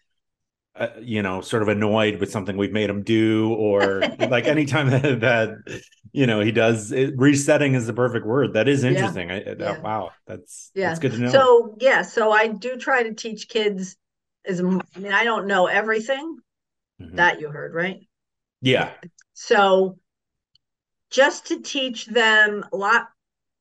uh, 0.80 0.90
you 1.00 1.22
know, 1.22 1.42
sort 1.42 1.62
of 1.62 1.70
annoyed 1.70 2.20
with 2.20 2.32
something 2.32 2.58
we've 2.58 2.72
made 2.72 2.90
him 2.90 3.04
do, 3.04 3.54
or 3.54 4.02
like 4.30 4.46
anytime 4.46 4.90
that, 4.92 5.20
that, 5.22 5.82
you 6.12 6.28
know, 6.28 6.40
he 6.40 6.52
does 6.52 6.92
it, 6.92 7.14
resetting 7.18 7.74
is 7.74 7.88
the 7.88 7.94
perfect 7.94 8.26
word. 8.26 8.54
That 8.54 8.68
is 8.68 8.84
interesting. 8.84 9.30
Yeah. 9.30 9.36
I, 9.36 9.56
yeah. 9.58 9.80
wow, 9.80 10.12
that's 10.26 10.72
yeah, 10.74 10.90
that's 10.90 11.00
good 11.00 11.14
to 11.14 11.20
know. 11.20 11.30
So 11.30 11.76
yeah, 11.80 12.02
so 12.02 12.32
I 12.32 12.48
do 12.48 12.78
try 12.78 13.04
to 13.04 13.14
teach 13.14 13.50
kids. 13.50 13.96
As 14.46 14.62
I 14.62 14.64
mean, 14.64 15.14
I 15.14 15.24
don't 15.26 15.48
know 15.48 15.68
everything 15.68 16.38
mm-hmm. 17.02 17.16
that 17.18 17.42
you 17.42 17.50
heard, 17.50 17.74
right? 17.74 18.00
Yeah. 18.62 18.92
So 19.34 19.98
just 21.10 21.48
to 21.48 21.62
teach 21.62 22.06
them 22.06 22.66
a 22.72 22.76
lot 22.78 23.08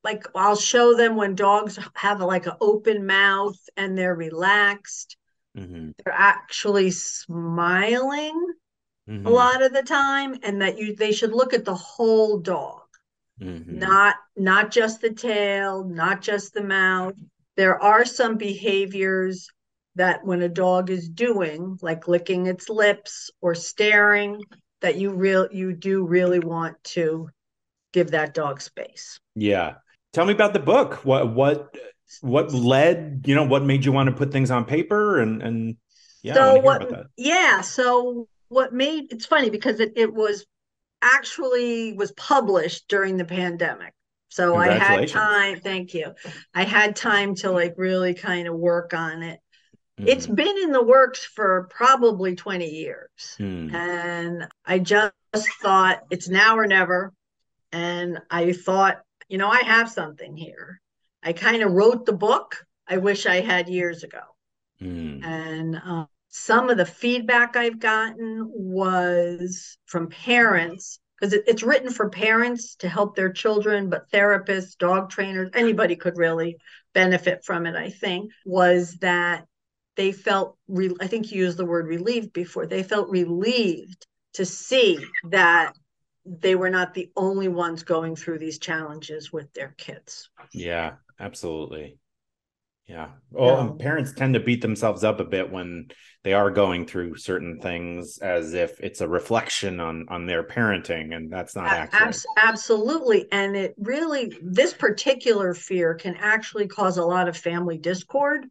like 0.07 0.25
I'll 0.37 0.57
show 0.57 0.95
them 0.95 1.17
when 1.17 1.35
dogs 1.35 1.79
have 1.95 2.21
like 2.21 2.47
an 2.47 2.53
open 2.61 3.07
mouth 3.07 3.59
and 3.77 3.99
they're 3.99 4.15
relaxed. 4.15 5.17
Mm-hmm. 5.57 5.91
They're 6.05 6.15
actually 6.15 6.91
smiling 6.91 8.47
mm-hmm. 9.09 9.27
a 9.27 9.31
lot 9.31 9.63
of 9.63 9.73
the 9.73 9.83
time, 9.83 10.37
and 10.43 10.61
that 10.63 10.79
you 10.79 10.95
they 10.95 11.13
should 11.13 11.33
look 11.33 11.55
at 11.55 11.65
the 11.65 11.75
whole 11.75 12.39
dog, 12.39 12.83
mm-hmm. 13.41 13.79
not 13.79 14.17
not 14.37 14.71
just 14.71 15.01
the 15.01 15.13
tail, 15.13 15.85
not 15.85 16.21
just 16.21 16.53
the 16.53 16.63
mouth. 16.63 17.15
There 17.57 17.83
are 17.83 18.05
some 18.05 18.37
behaviors 18.37 19.49
that 19.95 20.25
when 20.25 20.43
a 20.43 20.49
dog 20.49 20.91
is 20.91 21.09
doing, 21.09 21.79
like 21.81 22.07
licking 22.07 22.47
its 22.47 22.69
lips 22.69 23.31
or 23.41 23.55
staring, 23.55 24.43
that 24.83 24.97
you 24.97 25.11
real 25.11 25.49
you 25.51 25.73
do 25.73 26.05
really 26.05 26.39
want 26.39 26.77
to 26.85 27.31
give 27.93 28.11
that 28.11 28.35
dog 28.35 28.61
space. 28.61 29.19
Yeah. 29.35 29.77
Tell 30.13 30.27
me 30.27 30.33
about 30.33 30.53
the 30.53 30.61
book. 30.61 31.05
What 31.05 31.35
what 31.35 31.75
what 32.21 32.53
led, 32.53 33.25
you 33.27 33.35
know, 33.35 33.45
what 33.45 33.65
made 33.65 33.85
you 33.85 33.93
want 33.93 34.09
to 34.09 34.15
put 34.15 34.33
things 34.33 34.51
on 34.51 34.65
paper 34.65 35.21
and 35.21 35.43
and 35.43 35.77
yeah, 36.23 36.35
so 36.35 36.61
what 36.61 37.07
yeah, 37.17 37.61
so 37.61 38.29
what 38.49 38.73
made 38.73 39.13
it's 39.13 39.27
funny 39.27 39.51
because 39.51 39.81
it, 39.81 39.93
it 39.97 40.13
was 40.13 40.47
actually 41.03 41.93
was 41.93 42.13
published 42.13 42.89
during 42.89 43.17
the 43.17 43.25
pandemic. 43.25 43.93
So 44.29 44.57
I 44.57 44.69
had 44.73 45.09
time, 45.09 45.61
thank 45.61 45.95
you. 45.95 46.13
I 46.55 46.65
had 46.65 46.97
time 46.97 47.37
to 47.37 47.51
like 47.51 47.75
really 47.77 48.13
kind 48.13 48.49
of 48.49 48.55
work 48.55 48.93
on 48.93 49.23
it. 49.23 49.41
Mm-hmm. 49.99 50.09
It's 50.09 50.27
been 50.27 50.59
in 50.59 50.73
the 50.73 50.83
works 50.83 51.25
for 51.25 51.69
probably 51.71 52.35
20 52.35 52.69
years. 52.69 53.09
Mm. 53.39 53.73
And 53.73 54.49
I 54.65 54.79
just 54.79 55.15
thought 55.63 56.03
it's 56.11 56.29
now 56.29 56.59
or 56.59 56.67
never. 56.67 57.15
And 57.73 58.19
I 58.31 58.53
thought, 58.53 59.01
you 59.29 59.39
know, 59.39 59.49
I 59.49 59.63
have 59.63 59.91
something 59.91 60.37
here. 60.37 60.81
I 61.27 61.33
kind 61.33 61.63
of 61.63 61.73
wrote 61.73 62.07
the 62.07 62.13
book 62.13 62.65
I 62.89 62.99
wish 62.99 63.27
I 63.27 63.41
had 63.41 63.69
years 63.69 64.05
ago. 64.05 64.21
Mm. 64.81 65.25
And 65.25 65.77
uh, 65.85 66.07
some 66.29 66.71
of 66.71 66.77
the 66.77 66.87
feedback 66.87 67.57
I've 67.57 67.81
gotten 67.81 68.49
was 68.49 69.77
from 69.87 70.09
parents 70.09 71.01
because 71.19 71.33
it, 71.33 71.45
it's 71.49 71.63
written 71.65 71.91
for 71.91 72.11
parents 72.11 72.77
to 72.77 72.89
help 72.89 73.17
their 73.17 73.33
children, 73.33 73.91
but 73.91 74.11
therapists, 74.13 74.79
dog 74.79 75.11
trainers, 75.11 75.51
anybody 75.55 75.97
could 75.97 76.17
really 76.17 76.59
benefit 76.93 77.45
from 77.45 77.67
it, 77.67 77.75
I 77.75 77.91
think, 77.91 78.31
was 78.45 78.97
that 79.01 79.47
they 79.97 80.13
felt, 80.13 80.57
re- 80.69 80.95
I 81.01 81.07
think 81.07 81.33
you 81.33 81.43
used 81.43 81.57
the 81.57 81.65
word 81.65 81.87
relieved 81.87 82.33
before, 82.33 82.67
they 82.67 82.83
felt 82.83 83.09
relieved 83.09 84.07
to 84.35 84.45
see 84.45 85.05
that 85.31 85.73
they 86.27 86.55
were 86.55 86.71
not 86.71 86.95
the 86.95 87.11
only 87.17 87.49
ones 87.49 87.83
going 87.83 88.17
through 88.17 88.39
these 88.39 88.59
challenges 88.59 89.33
with 89.33 89.53
their 89.53 89.75
kids. 89.77 90.31
Yeah, 90.53 90.95
absolutely. 91.21 91.99
Yeah. 92.87 93.09
Well, 93.31 93.77
yeah. 93.79 93.85
parents 93.85 94.13
tend 94.13 94.35
to 94.35 94.41
beat 94.41 94.63
themselves 94.63 95.03
up 95.03 95.19
a 95.19 95.25
bit 95.25 95.51
when 95.51 95.89
they 96.23 96.35
are 96.35 96.53
going 96.53 96.87
through 96.87 97.17
certain 97.17 97.59
things 97.61 98.19
as 98.19 98.55
if 98.55 98.79
it's 98.79 99.01
a 99.01 99.09
reflection 99.09 99.81
on 99.81 100.07
on 100.09 100.27
their 100.27 100.45
parenting 100.45 101.15
and 101.15 101.33
that's 101.33 101.57
not 101.57 101.67
accurate. 101.67 102.25
absolutely. 102.37 103.27
And 103.33 103.57
it 103.57 103.75
really 103.77 104.37
this 104.41 104.73
particular 104.73 105.53
fear 105.53 105.95
can 105.95 106.15
actually 106.17 106.69
cause 106.69 106.97
a 106.99 107.05
lot 107.05 107.29
of 107.29 107.37
family 107.37 107.77
discord. 107.77 108.47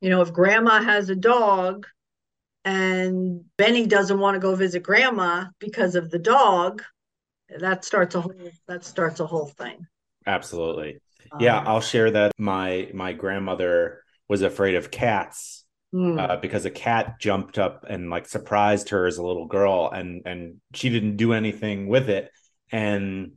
You 0.00 0.10
know, 0.10 0.22
if 0.22 0.32
grandma 0.32 0.80
has 0.80 1.10
a 1.10 1.16
dog 1.16 1.86
and 2.64 3.44
Benny 3.56 3.86
doesn't 3.86 4.18
want 4.18 4.36
to 4.36 4.40
go 4.40 4.54
visit 4.54 4.84
grandma 4.84 5.46
because 5.58 5.96
of 5.96 6.10
the 6.10 6.20
dog, 6.20 6.82
that 7.60 7.84
starts 7.84 8.14
a 8.14 8.20
whole 8.20 8.34
that 8.68 8.84
starts 8.84 9.20
a 9.20 9.26
whole 9.26 9.46
thing. 9.46 9.86
Absolutely 10.26 11.00
yeah, 11.40 11.58
um, 11.58 11.66
I'll 11.66 11.80
share 11.80 12.10
that 12.10 12.32
my 12.38 12.90
my 12.92 13.12
grandmother 13.12 14.02
was 14.28 14.42
afraid 14.42 14.74
of 14.74 14.90
cats 14.90 15.64
mm. 15.94 16.18
uh, 16.18 16.36
because 16.36 16.64
a 16.64 16.70
cat 16.70 17.18
jumped 17.20 17.58
up 17.58 17.84
and 17.88 18.10
like 18.10 18.26
surprised 18.28 18.90
her 18.90 19.06
as 19.06 19.18
a 19.18 19.26
little 19.26 19.46
girl, 19.46 19.90
and 19.92 20.22
and 20.26 20.60
she 20.74 20.90
didn't 20.90 21.16
do 21.16 21.32
anything 21.32 21.86
with 21.86 22.08
it. 22.08 22.30
And 22.70 23.32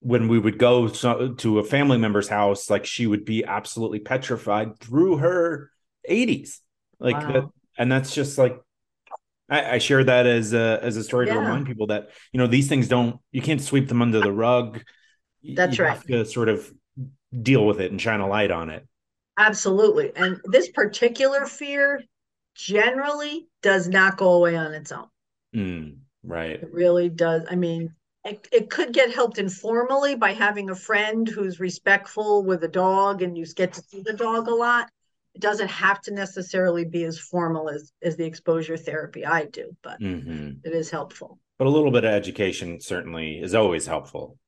when 0.00 0.28
we 0.28 0.38
would 0.38 0.58
go 0.58 0.88
so, 0.88 1.34
to 1.34 1.58
a 1.58 1.64
family 1.64 1.98
member's 1.98 2.28
house, 2.28 2.70
like 2.70 2.86
she 2.86 3.06
would 3.06 3.24
be 3.24 3.44
absolutely 3.44 3.98
petrified 3.98 4.78
through 4.78 5.18
her 5.18 5.70
80s, 6.08 6.58
like 6.98 7.16
wow. 7.16 7.32
that, 7.32 7.44
and 7.76 7.92
that's 7.92 8.14
just 8.14 8.38
like 8.38 8.58
I, 9.50 9.72
I, 9.72 9.78
share 9.78 10.04
that 10.04 10.26
as 10.26 10.52
a 10.52 10.78
as 10.80 10.96
a 10.96 11.02
story 11.02 11.26
yeah. 11.26 11.34
to 11.34 11.40
remind 11.40 11.66
people 11.66 11.88
that 11.88 12.10
you 12.32 12.38
know 12.38 12.46
these 12.46 12.68
things 12.68 12.88
don't 12.88 13.18
you 13.32 13.42
can't 13.42 13.60
sweep 13.60 13.88
them 13.88 14.00
under 14.00 14.20
the 14.20 14.32
rug. 14.32 14.82
That's 15.42 15.76
you 15.76 15.84
right. 15.84 15.94
Have 15.94 16.06
to 16.06 16.24
sort 16.24 16.48
of 16.48 16.72
deal 17.42 17.66
with 17.66 17.80
it 17.80 17.90
and 17.90 18.00
shine 18.00 18.20
a 18.20 18.28
light 18.28 18.50
on 18.50 18.70
it. 18.70 18.86
Absolutely. 19.38 20.12
And 20.14 20.40
this 20.44 20.68
particular 20.70 21.46
fear 21.46 22.02
generally 22.54 23.48
does 23.62 23.88
not 23.88 24.16
go 24.16 24.34
away 24.34 24.56
on 24.56 24.74
its 24.74 24.92
own. 24.92 25.06
Mm, 25.54 25.98
right. 26.22 26.62
It 26.62 26.68
really 26.72 27.08
does. 27.08 27.44
I 27.50 27.54
mean, 27.54 27.94
it, 28.24 28.46
it 28.52 28.70
could 28.70 28.92
get 28.92 29.14
helped 29.14 29.38
informally 29.38 30.14
by 30.14 30.32
having 30.32 30.68
a 30.70 30.74
friend 30.74 31.26
who's 31.26 31.58
respectful 31.58 32.44
with 32.44 32.62
a 32.64 32.68
dog 32.68 33.22
and 33.22 33.36
you 33.36 33.46
get 33.54 33.72
to 33.74 33.82
see 33.82 34.02
the 34.02 34.12
dog 34.12 34.48
a 34.48 34.54
lot. 34.54 34.90
Doesn't 35.40 35.70
have 35.70 36.00
to 36.02 36.12
necessarily 36.12 36.84
be 36.84 37.04
as 37.04 37.18
formal 37.18 37.68
as, 37.68 37.92
as 38.02 38.16
the 38.16 38.24
exposure 38.24 38.76
therapy 38.76 39.26
I 39.26 39.46
do, 39.46 39.76
but 39.82 40.00
mm-hmm. 40.00 40.50
it 40.64 40.72
is 40.72 40.90
helpful. 40.90 41.38
But 41.58 41.66
a 41.66 41.70
little 41.70 41.90
bit 41.90 42.04
of 42.04 42.12
education 42.12 42.80
certainly 42.80 43.40
is 43.40 43.54
always 43.54 43.86
helpful. 43.86 44.38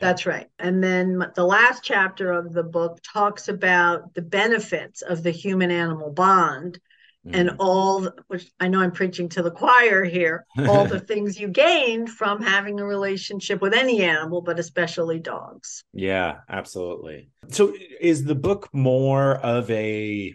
That's 0.00 0.24
right. 0.24 0.48
And 0.58 0.82
then 0.82 1.24
the 1.34 1.44
last 1.44 1.84
chapter 1.84 2.32
of 2.32 2.52
the 2.52 2.62
book 2.62 3.00
talks 3.02 3.48
about 3.48 4.14
the 4.14 4.22
benefits 4.22 5.02
of 5.02 5.22
the 5.22 5.30
human 5.30 5.70
animal 5.70 6.10
bond 6.10 6.80
mm. 7.26 7.38
and 7.38 7.56
all, 7.58 8.08
which 8.28 8.50
I 8.58 8.68
know 8.68 8.80
I'm 8.80 8.92
preaching 8.92 9.28
to 9.30 9.42
the 9.42 9.50
choir 9.50 10.04
here, 10.04 10.46
all 10.58 10.86
the 10.86 11.00
things 11.10 11.38
you 11.38 11.48
gain 11.48 12.06
from 12.06 12.42
having 12.42 12.80
a 12.80 12.84
relationship 12.84 13.60
with 13.60 13.74
any 13.74 14.02
animal, 14.02 14.40
but 14.40 14.58
especially 14.58 15.18
dogs. 15.20 15.84
Yeah, 15.92 16.38
absolutely. 16.48 17.28
So 17.48 17.74
is 18.00 18.24
the 18.24 18.34
book 18.34 18.70
more 18.72 19.36
of 19.36 19.70
a 19.70 20.34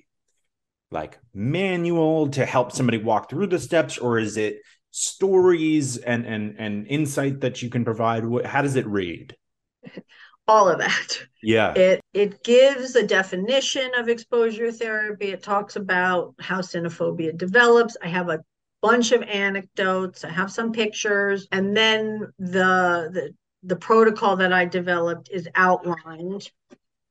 like 0.91 1.19
manual 1.33 2.29
to 2.29 2.45
help 2.45 2.71
somebody 2.71 2.97
walk 2.97 3.29
through 3.29 3.47
the 3.47 3.59
steps 3.59 3.97
or 3.97 4.19
is 4.19 4.37
it 4.37 4.57
stories 4.91 5.97
and 5.97 6.25
and 6.25 6.55
and 6.57 6.87
insight 6.87 7.41
that 7.41 7.61
you 7.61 7.69
can 7.69 7.83
provide 7.83 8.23
how 8.45 8.61
does 8.61 8.75
it 8.75 8.85
read 8.87 9.35
all 10.47 10.69
of 10.69 10.79
that. 10.79 11.19
Yeah. 11.41 11.73
It 11.73 12.01
it 12.13 12.43
gives 12.43 12.95
a 12.95 13.05
definition 13.05 13.91
of 13.97 14.09
exposure 14.09 14.71
therapy. 14.71 15.27
It 15.27 15.43
talks 15.43 15.75
about 15.75 16.35
how 16.39 16.61
cynophobia 16.61 17.37
develops. 17.37 17.97
I 18.01 18.07
have 18.07 18.29
a 18.29 18.43
bunch 18.81 19.11
of 19.11 19.23
anecdotes. 19.23 20.23
I 20.23 20.29
have 20.29 20.51
some 20.51 20.71
pictures, 20.71 21.47
and 21.51 21.75
then 21.75 22.31
the 22.37 23.09
the 23.11 23.35
the 23.63 23.75
protocol 23.75 24.35
that 24.37 24.53
I 24.53 24.65
developed 24.65 25.29
is 25.31 25.47
outlined. 25.55 26.49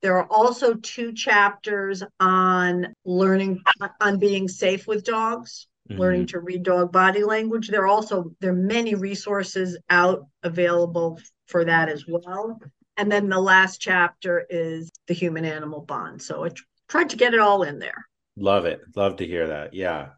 There 0.05 0.19
are 0.19 0.27
also 0.31 0.75
two 0.75 1.15
chapters 1.15 2.03
on 2.21 2.93
learning 3.07 3.63
on 4.03 4.19
being 4.19 4.49
safe 4.49 4.87
with 4.87 5.03
dogs, 5.03 5.67
mm-hmm. 5.89 5.99
learning 5.99 6.27
to 6.27 6.41
read 6.41 6.63
dog 6.63 6.93
body 6.93 7.25
language. 7.25 7.69
There 7.69 7.85
are 7.85 7.87
also 7.87 8.31
there 8.39 8.51
are 8.51 8.55
many 8.55 8.95
resources 8.95 9.79
out 9.89 10.27
available 10.43 11.19
for 11.47 11.65
that 11.65 11.89
as 11.89 12.05
well. 12.07 12.61
And 12.99 13.11
then 13.11 13.31
the 13.31 13.41
last 13.41 13.81
chapter 13.81 14.45
is 14.51 14.93
the 15.07 15.15
human 15.15 15.47
animal 15.47 15.81
bond. 15.81 16.21
So 16.21 16.45
I 16.45 16.51
tried 16.87 17.09
to 17.09 17.17
get 17.17 17.33
it 17.33 17.41
all 17.41 17.63
in 17.63 17.79
there. 17.79 18.05
Love 18.37 18.67
it. 18.67 18.83
Love 18.95 19.17
to 19.17 19.27
hear 19.27 19.47
that. 19.47 19.73
Yeah. 19.73 20.11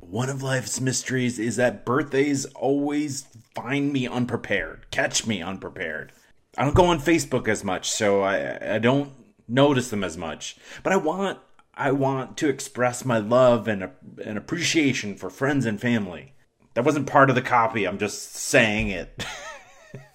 One 0.00 0.28
of 0.28 0.42
life's 0.42 0.78
mysteries 0.78 1.38
is 1.38 1.56
that 1.56 1.86
birthdays 1.86 2.44
always 2.54 3.24
find 3.54 3.94
me 3.94 4.06
unprepared, 4.06 4.90
catch 4.90 5.26
me 5.26 5.40
unprepared. 5.40 6.12
I 6.58 6.64
don't 6.64 6.74
go 6.74 6.86
on 6.86 6.98
Facebook 6.98 7.46
as 7.46 7.62
much, 7.62 7.88
so 7.88 8.22
I, 8.22 8.74
I 8.74 8.78
don't 8.80 9.12
notice 9.46 9.90
them 9.90 10.02
as 10.02 10.16
much. 10.16 10.56
But 10.82 10.92
I 10.92 10.96
want 10.96 11.38
I 11.72 11.92
want 11.92 12.36
to 12.38 12.48
express 12.48 13.04
my 13.04 13.18
love 13.18 13.68
and, 13.68 13.90
and 14.24 14.36
appreciation 14.36 15.14
for 15.14 15.30
friends 15.30 15.64
and 15.64 15.80
family. 15.80 16.34
That 16.74 16.84
wasn't 16.84 17.06
part 17.06 17.30
of 17.30 17.36
the 17.36 17.42
copy. 17.42 17.84
I'm 17.84 17.98
just 17.98 18.34
saying 18.34 18.88
it. 18.88 19.24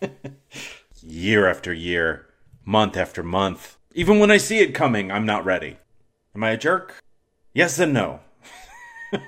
year 1.02 1.48
after 1.48 1.72
year, 1.72 2.28
month 2.66 2.98
after 2.98 3.24
month. 3.24 3.78
Even 3.94 4.20
when 4.20 4.30
I 4.30 4.36
see 4.36 4.60
it 4.60 4.76
coming, 4.76 5.14
I'm 5.14 5.26
not 5.26 5.46
ready. 5.46 5.78
Am 6.36 6.44
I 6.44 6.50
a 6.50 6.58
jerk? 6.58 7.02
Yes 7.54 7.80
and 7.80 7.94
no. 7.94 8.20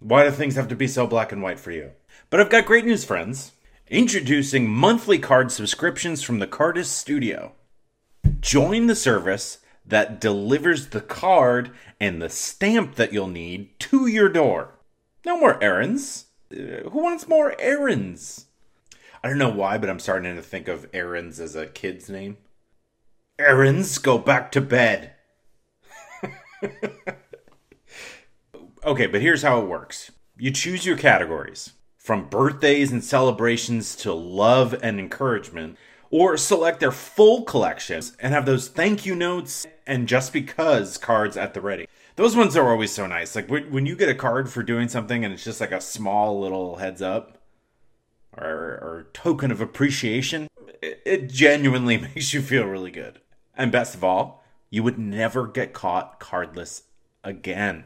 Why 0.00 0.24
do 0.24 0.30
things 0.30 0.56
have 0.56 0.68
to 0.68 0.76
be 0.76 0.86
so 0.86 1.06
black 1.06 1.32
and 1.32 1.42
white 1.42 1.58
for 1.58 1.70
you? 1.70 1.92
But 2.28 2.40
I've 2.40 2.50
got 2.50 2.66
great 2.66 2.84
news, 2.84 3.06
friends. 3.06 3.52
Introducing 3.90 4.70
monthly 4.70 5.18
card 5.18 5.52
subscriptions 5.52 6.22
from 6.22 6.38
the 6.38 6.46
Cardist 6.46 6.86
Studio. 6.86 7.52
Join 8.40 8.86
the 8.86 8.94
service 8.96 9.58
that 9.84 10.22
delivers 10.22 10.88
the 10.88 11.02
card 11.02 11.70
and 12.00 12.22
the 12.22 12.30
stamp 12.30 12.94
that 12.94 13.12
you'll 13.12 13.26
need 13.26 13.78
to 13.80 14.06
your 14.06 14.30
door. 14.30 14.78
No 15.26 15.38
more 15.38 15.62
errands. 15.62 16.28
Uh, 16.50 16.88
who 16.88 17.02
wants 17.02 17.28
more 17.28 17.54
errands? 17.60 18.46
I 19.22 19.28
don't 19.28 19.36
know 19.36 19.50
why, 19.50 19.76
but 19.76 19.90
I'm 19.90 20.00
starting 20.00 20.34
to 20.34 20.42
think 20.42 20.66
of 20.66 20.88
errands 20.94 21.38
as 21.38 21.54
a 21.54 21.66
kid's 21.66 22.08
name. 22.08 22.38
Errands, 23.38 23.98
go 23.98 24.16
back 24.16 24.50
to 24.52 24.62
bed. 24.62 25.12
okay, 28.82 29.06
but 29.06 29.20
here's 29.20 29.42
how 29.42 29.60
it 29.60 29.68
works 29.68 30.10
you 30.38 30.50
choose 30.50 30.86
your 30.86 30.96
categories 30.96 31.74
from 32.04 32.28
birthdays 32.28 32.92
and 32.92 33.02
celebrations 33.02 33.96
to 33.96 34.12
love 34.12 34.74
and 34.82 35.00
encouragement, 35.00 35.74
or 36.10 36.36
select 36.36 36.78
their 36.78 36.92
full 36.92 37.44
collections 37.44 38.14
and 38.20 38.34
have 38.34 38.44
those 38.44 38.68
thank 38.68 39.06
you 39.06 39.14
notes 39.14 39.66
and 39.86 40.06
just 40.06 40.30
because 40.30 40.98
cards 40.98 41.34
at 41.34 41.54
the 41.54 41.62
ready. 41.62 41.88
Those 42.16 42.36
ones 42.36 42.58
are 42.58 42.68
always 42.68 42.92
so 42.92 43.06
nice. 43.06 43.34
Like 43.34 43.48
when 43.48 43.86
you 43.86 43.96
get 43.96 44.10
a 44.10 44.14
card 44.14 44.50
for 44.50 44.62
doing 44.62 44.86
something 44.88 45.24
and 45.24 45.32
it's 45.32 45.44
just 45.44 45.62
like 45.62 45.72
a 45.72 45.80
small 45.80 46.38
little 46.38 46.76
heads 46.76 47.00
up 47.00 47.38
or, 48.36 48.44
or 48.46 49.06
token 49.14 49.50
of 49.50 49.62
appreciation, 49.62 50.46
it, 50.82 51.00
it 51.06 51.30
genuinely 51.30 51.96
makes 52.14 52.34
you 52.34 52.42
feel 52.42 52.66
really 52.66 52.90
good. 52.90 53.22
And 53.56 53.72
best 53.72 53.94
of 53.94 54.04
all, 54.04 54.44
you 54.68 54.82
would 54.82 54.98
never 54.98 55.46
get 55.46 55.72
caught 55.72 56.20
cardless 56.20 56.82
again. 57.24 57.84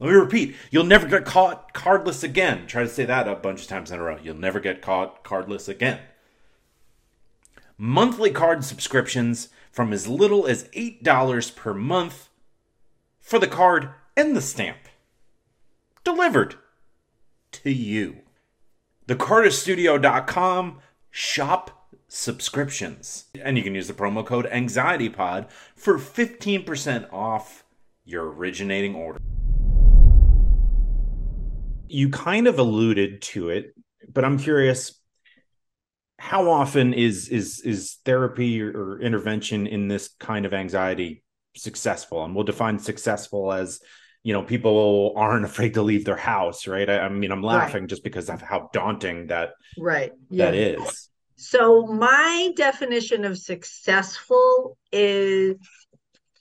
Let 0.00 0.10
me 0.10 0.16
repeat, 0.16 0.56
you'll 0.70 0.84
never 0.84 1.06
get 1.06 1.24
caught 1.24 1.72
cardless 1.72 2.24
again. 2.24 2.66
Try 2.66 2.82
to 2.82 2.88
say 2.88 3.04
that 3.04 3.28
a 3.28 3.36
bunch 3.36 3.62
of 3.62 3.68
times 3.68 3.90
in 3.90 4.00
a 4.00 4.02
row. 4.02 4.18
You'll 4.22 4.34
never 4.34 4.60
get 4.60 4.82
caught 4.82 5.22
cardless 5.22 5.68
again. 5.68 6.00
Monthly 7.78 8.30
card 8.30 8.64
subscriptions 8.64 9.48
from 9.70 9.92
as 9.92 10.06
little 10.06 10.46
as 10.46 10.64
$8 10.68 11.56
per 11.56 11.74
month 11.74 12.28
for 13.20 13.38
the 13.38 13.46
card 13.46 13.90
and 14.16 14.36
the 14.36 14.40
stamp. 14.40 14.78
Delivered 16.04 16.56
to 17.52 17.70
you. 17.72 18.18
TheCardistStudio.com 19.08 20.80
shop 21.10 21.88
subscriptions. 22.08 23.24
And 23.40 23.56
you 23.56 23.62
can 23.62 23.74
use 23.74 23.88
the 23.88 23.94
promo 23.94 24.24
code 24.24 24.46
AnxietyPod 24.46 25.50
for 25.74 25.98
15% 25.98 27.12
off 27.12 27.64
your 28.04 28.30
originating 28.30 28.94
order. 28.94 29.18
You 31.88 32.08
kind 32.10 32.46
of 32.46 32.58
alluded 32.58 33.22
to 33.22 33.50
it, 33.50 33.74
but 34.12 34.24
I'm 34.24 34.38
curious 34.38 34.98
how 36.18 36.50
often 36.50 36.94
is 36.94 37.28
is 37.28 37.60
is 37.60 37.98
therapy 38.04 38.62
or, 38.62 39.00
intervention 39.00 39.66
in 39.66 39.88
this 39.88 40.08
kind 40.18 40.46
of 40.46 40.54
anxiety 40.54 41.22
successful? 41.56 42.24
And 42.24 42.34
we'll 42.34 42.44
define 42.44 42.78
successful 42.78 43.52
as 43.52 43.80
you 44.24 44.32
know 44.32 44.42
people 44.42 45.12
aren't 45.16 45.44
afraid 45.44 45.74
to 45.74 45.82
leave 45.82 46.04
their 46.04 46.16
house 46.16 46.66
right 46.66 46.88
i, 46.88 47.00
I 47.00 47.08
mean 47.10 47.30
i'm 47.30 47.42
laughing 47.42 47.82
right. 47.82 47.90
just 47.90 48.02
because 48.02 48.28
of 48.28 48.40
how 48.40 48.70
daunting 48.72 49.28
that 49.28 49.50
right 49.78 50.12
that 50.30 50.54
yeah. 50.54 50.60
is. 50.60 51.10
so 51.36 51.86
my 51.86 52.50
definition 52.56 53.24
of 53.24 53.38
successful 53.38 54.76
is 54.90 55.56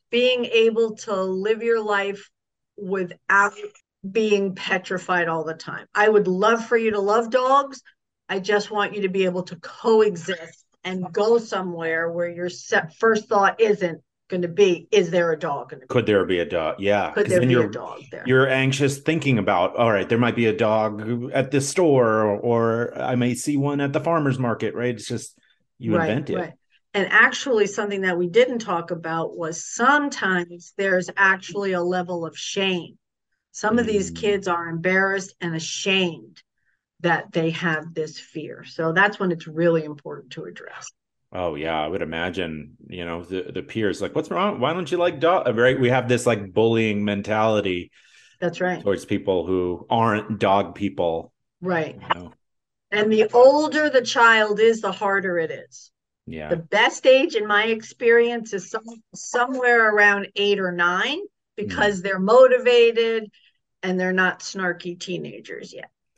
being 0.10 0.46
able 0.46 0.96
to 0.96 1.22
live 1.22 1.62
your 1.62 1.84
life 1.84 2.30
without 2.78 3.54
being 4.10 4.56
petrified 4.56 5.28
all 5.28 5.44
the 5.44 5.54
time. 5.54 5.86
I 5.96 6.10
would 6.10 6.28
love 6.28 6.66
for 6.66 6.78
you 6.78 6.92
to 6.92 7.00
love 7.00 7.30
dogs. 7.30 7.82
I 8.28 8.40
just 8.40 8.72
want 8.72 8.96
you 8.96 9.04
to 9.04 9.10
be 9.10 9.26
able 9.26 9.44
to 9.44 9.56
coexist 9.58 10.66
and 10.84 11.12
go 11.12 11.38
somewhere 11.38 12.12
where 12.12 12.30
your 12.30 12.50
set 12.50 12.96
first 12.96 13.28
thought 13.28 13.62
isn't 13.62 14.02
going 14.30 14.42
to 14.42 14.48
be 14.48 14.88
is 14.92 15.12
there 15.12 15.32
a 15.32 15.38
dog 15.38 15.74
could 15.90 16.06
there 16.06 16.26
be 16.26 16.40
a 16.40 16.46
dog? 16.46 16.76
Yeah 16.80 17.12
could 17.12 17.28
there 17.28 17.42
be 17.46 17.54
a 17.54 17.68
dog 17.68 18.02
there? 18.10 18.24
you're 18.26 18.48
anxious 18.48 18.98
thinking 19.00 19.38
about 19.38 19.76
all 19.76 19.92
right 19.92 20.08
there 20.08 20.18
might 20.18 20.36
be 20.36 20.48
a 20.48 20.56
dog 20.56 21.32
at 21.34 21.52
this 21.52 21.70
store 21.70 22.24
or, 22.24 22.40
or 22.40 23.02
i 23.02 23.16
may 23.16 23.36
see 23.36 23.58
one 23.58 23.82
at 23.82 23.94
the 23.94 24.00
farmers 24.00 24.40
market 24.40 24.74
right? 24.76 24.96
It's 24.96 25.08
just 25.08 25.38
you 25.78 25.96
right, 25.96 26.10
invent 26.10 26.30
it. 26.30 26.36
right. 26.38 26.54
and 26.94 27.12
actually 27.12 27.68
something 27.68 28.02
that 28.02 28.18
we 28.18 28.28
didn't 28.28 28.60
talk 28.60 28.92
about 28.92 29.38
was 29.38 29.64
sometimes 29.64 30.74
there's 30.78 31.10
actually 31.16 31.74
a 31.74 31.82
level 31.82 32.26
of 32.26 32.38
shame 32.38 32.98
some 33.54 33.78
mm. 33.78 33.80
of 33.80 33.86
these 33.86 34.12
mm. 34.12 34.18
kids 34.18 34.50
are 34.50 34.68
embarrassed 34.68 35.34
and 35.40 35.56
ashamed 35.56 36.44
that 37.00 37.32
they 37.32 37.52
have 37.52 37.94
this 37.94 38.20
fear 38.20 38.66
so 38.66 38.92
that's 38.92 39.20
when 39.20 39.32
it's 39.32 39.48
really 39.48 39.86
important 39.86 40.32
to 40.34 40.44
address 40.44 40.92
Oh 41.36 41.56
yeah, 41.56 41.82
I 41.82 41.88
would 41.88 42.04
imagine. 42.04 42.78
You 42.88 43.06
know, 43.06 43.24
the 43.24 43.52
the 43.52 43.64
peers 43.64 44.04
like, 44.04 44.16
"What's 44.16 44.30
wrong? 44.30 44.60
Why 44.60 44.72
don't 44.72 44.92
you 44.92 45.00
like 45.00 45.20
dog?" 45.20 45.58
Right? 45.58 45.80
We 45.80 45.90
have 45.90 46.08
this 46.08 46.28
like 46.28 46.54
bullying 46.54 47.04
mentality. 47.04 47.90
That's 48.40 48.62
right. 48.62 48.84
Towards 48.84 49.06
people 49.06 49.48
who 49.48 49.88
aren't 49.90 50.38
dog 50.38 50.76
people. 50.76 51.34
Right. 51.60 51.96
You 51.96 52.22
know? 52.22 52.34
And 52.92 53.12
the 53.12 53.30
older 53.34 53.90
the 53.90 54.02
child 54.02 54.60
is, 54.60 54.82
the 54.82 54.92
harder 54.92 55.40
it 55.40 55.50
is. 55.50 55.92
Yeah. 56.28 56.50
The 56.50 56.58
best 56.58 57.06
age, 57.08 57.36
in 57.36 57.48
my 57.48 57.66
experience, 57.66 58.54
is 58.54 58.70
some, 58.70 58.84
somewhere 59.16 59.94
around 59.94 60.28
eight 60.36 60.60
or 60.60 60.72
nine 60.72 61.20
because 61.56 62.00
mm. 62.00 62.04
they're 62.04 62.20
motivated 62.20 63.32
and 63.84 64.00
they're 64.00 64.14
not 64.14 64.40
snarky 64.40 65.00
teenagers 65.00 65.74
yet. 65.74 65.92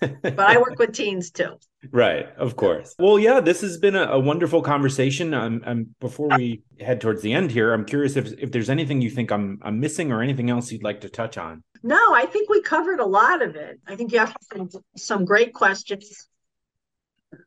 but 0.00 0.40
I 0.40 0.58
work 0.58 0.78
with 0.78 0.92
teens 0.92 1.30
too. 1.30 1.58
Right, 1.90 2.26
of 2.36 2.56
course. 2.56 2.94
Well, 2.98 3.18
yeah, 3.18 3.40
this 3.40 3.60
has 3.60 3.78
been 3.78 3.96
a, 3.96 4.04
a 4.04 4.18
wonderful 4.18 4.62
conversation. 4.62 5.34
I'm, 5.34 5.62
I'm, 5.66 5.94
before 6.00 6.28
we 6.28 6.62
head 6.80 7.00
towards 7.00 7.22
the 7.22 7.32
end 7.32 7.50
here, 7.50 7.72
I'm 7.72 7.84
curious 7.84 8.16
if 8.16 8.32
if 8.38 8.52
there's 8.52 8.70
anything 8.70 9.02
you 9.02 9.10
think 9.10 9.30
I'm 9.30 9.58
I'm 9.62 9.80
missing 9.80 10.12
or 10.12 10.22
anything 10.22 10.50
else 10.50 10.70
you'd 10.72 10.82
like 10.82 11.00
to 11.02 11.08
touch 11.08 11.36
on. 11.36 11.62
No, 11.82 12.14
I 12.14 12.26
think 12.26 12.48
we 12.48 12.62
covered 12.62 13.00
a 13.00 13.06
lot 13.06 13.42
of 13.42 13.56
it. 13.56 13.78
I 13.86 13.96
think 13.96 14.12
you 14.12 14.18
have 14.18 14.34
some, 14.50 14.70
some 14.96 15.24
great 15.26 15.52
questions. 15.52 16.28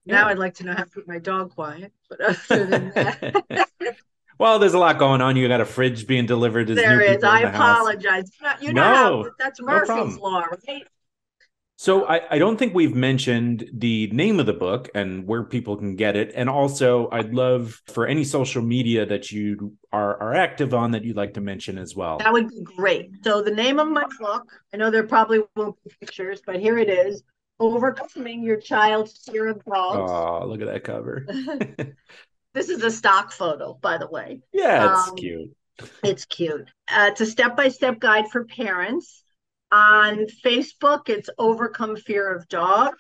Yeah. 0.06 0.16
Now 0.22 0.28
I'd 0.28 0.38
like 0.38 0.56
to 0.56 0.66
know 0.66 0.74
how 0.74 0.84
to 0.84 0.90
keep 0.90 1.08
my 1.08 1.18
dog 1.18 1.56
quiet, 1.56 1.92
but 2.10 2.22
other 2.22 2.66
than 2.66 2.92
that. 2.94 3.68
Well, 4.40 4.60
there's 4.60 4.74
a 4.74 4.80
lot 4.80 5.00
going 5.00 5.22
on. 5.22 5.36
You 5.36 5.48
got 5.48 5.62
a 5.62 5.66
fridge 5.66 6.06
being 6.06 6.26
delivered. 6.26 6.68
There 6.68 7.02
is. 7.02 7.24
I 7.24 7.42
apologize. 7.42 8.32
House. 8.40 8.62
You 8.62 8.74
know, 8.74 9.24
no, 9.24 9.32
that's 9.40 9.62
Murphy's 9.62 10.18
no 10.18 10.22
law, 10.22 10.46
right? 10.68 10.86
So 11.80 12.08
I, 12.08 12.22
I 12.32 12.40
don't 12.40 12.58
think 12.58 12.74
we've 12.74 12.96
mentioned 12.96 13.70
the 13.72 14.08
name 14.08 14.40
of 14.40 14.48
the 14.48 14.54
book 14.54 14.90
and 14.96 15.28
where 15.28 15.44
people 15.44 15.78
can 15.78 15.96
get 15.96 16.16
it. 16.16 16.32
And 16.34 16.50
also 16.50 17.08
I'd 17.12 17.36
love 17.36 17.84
for 17.86 18.08
any 18.08 18.24
social 18.24 18.64
media 18.64 19.06
that 19.06 19.32
you 19.32 19.78
are, 19.94 20.20
are 20.20 20.34
active 20.34 20.74
on 20.74 20.92
that 20.92 21.04
you'd 21.04 21.16
like 21.16 21.36
to 21.36 21.42
mention 21.42 21.78
as 21.78 21.96
well. 21.96 22.18
That 22.18 22.34
would 22.34 22.50
be 22.50 22.64
great. 22.64 23.12
So 23.24 23.44
the 23.44 23.52
name 23.52 23.80
of 23.80 23.88
my 23.90 24.06
book, 24.20 24.52
I 24.74 24.78
know 24.78 24.90
there 24.90 25.06
probably 25.06 25.44
won't 25.56 25.76
be 25.84 25.92
pictures, 26.00 26.42
but 26.44 26.60
here 26.60 26.80
it 26.80 26.90
is. 26.90 27.22
Overcoming 27.60 28.44
Your 28.44 28.58
Child's 28.58 29.20
Fear 29.30 29.48
of 29.50 29.66
Dogs. 29.66 30.12
Oh, 30.12 30.48
look 30.48 30.62
at 30.62 30.68
that 30.68 30.84
cover. 30.84 31.28
this 32.58 32.70
is 32.70 32.82
a 32.82 32.90
stock 32.90 33.32
photo, 33.32 33.78
by 33.82 34.00
the 34.00 34.08
way. 34.08 34.42
Yeah, 34.52 34.92
it's 34.92 35.10
um, 35.10 35.16
cute. 35.16 35.56
It's 36.04 36.26
cute. 36.26 36.68
Uh, 36.88 37.10
it's 37.12 37.22
a 37.22 37.28
step-by-step 37.28 38.00
guide 38.00 38.32
for 38.32 38.46
parents 38.46 39.24
on 39.72 40.26
Facebook, 40.44 41.08
it's 41.10 41.30
Overcome 41.38 41.98
Fear 41.98 42.36
of 42.36 42.48
Dog. 42.48 42.96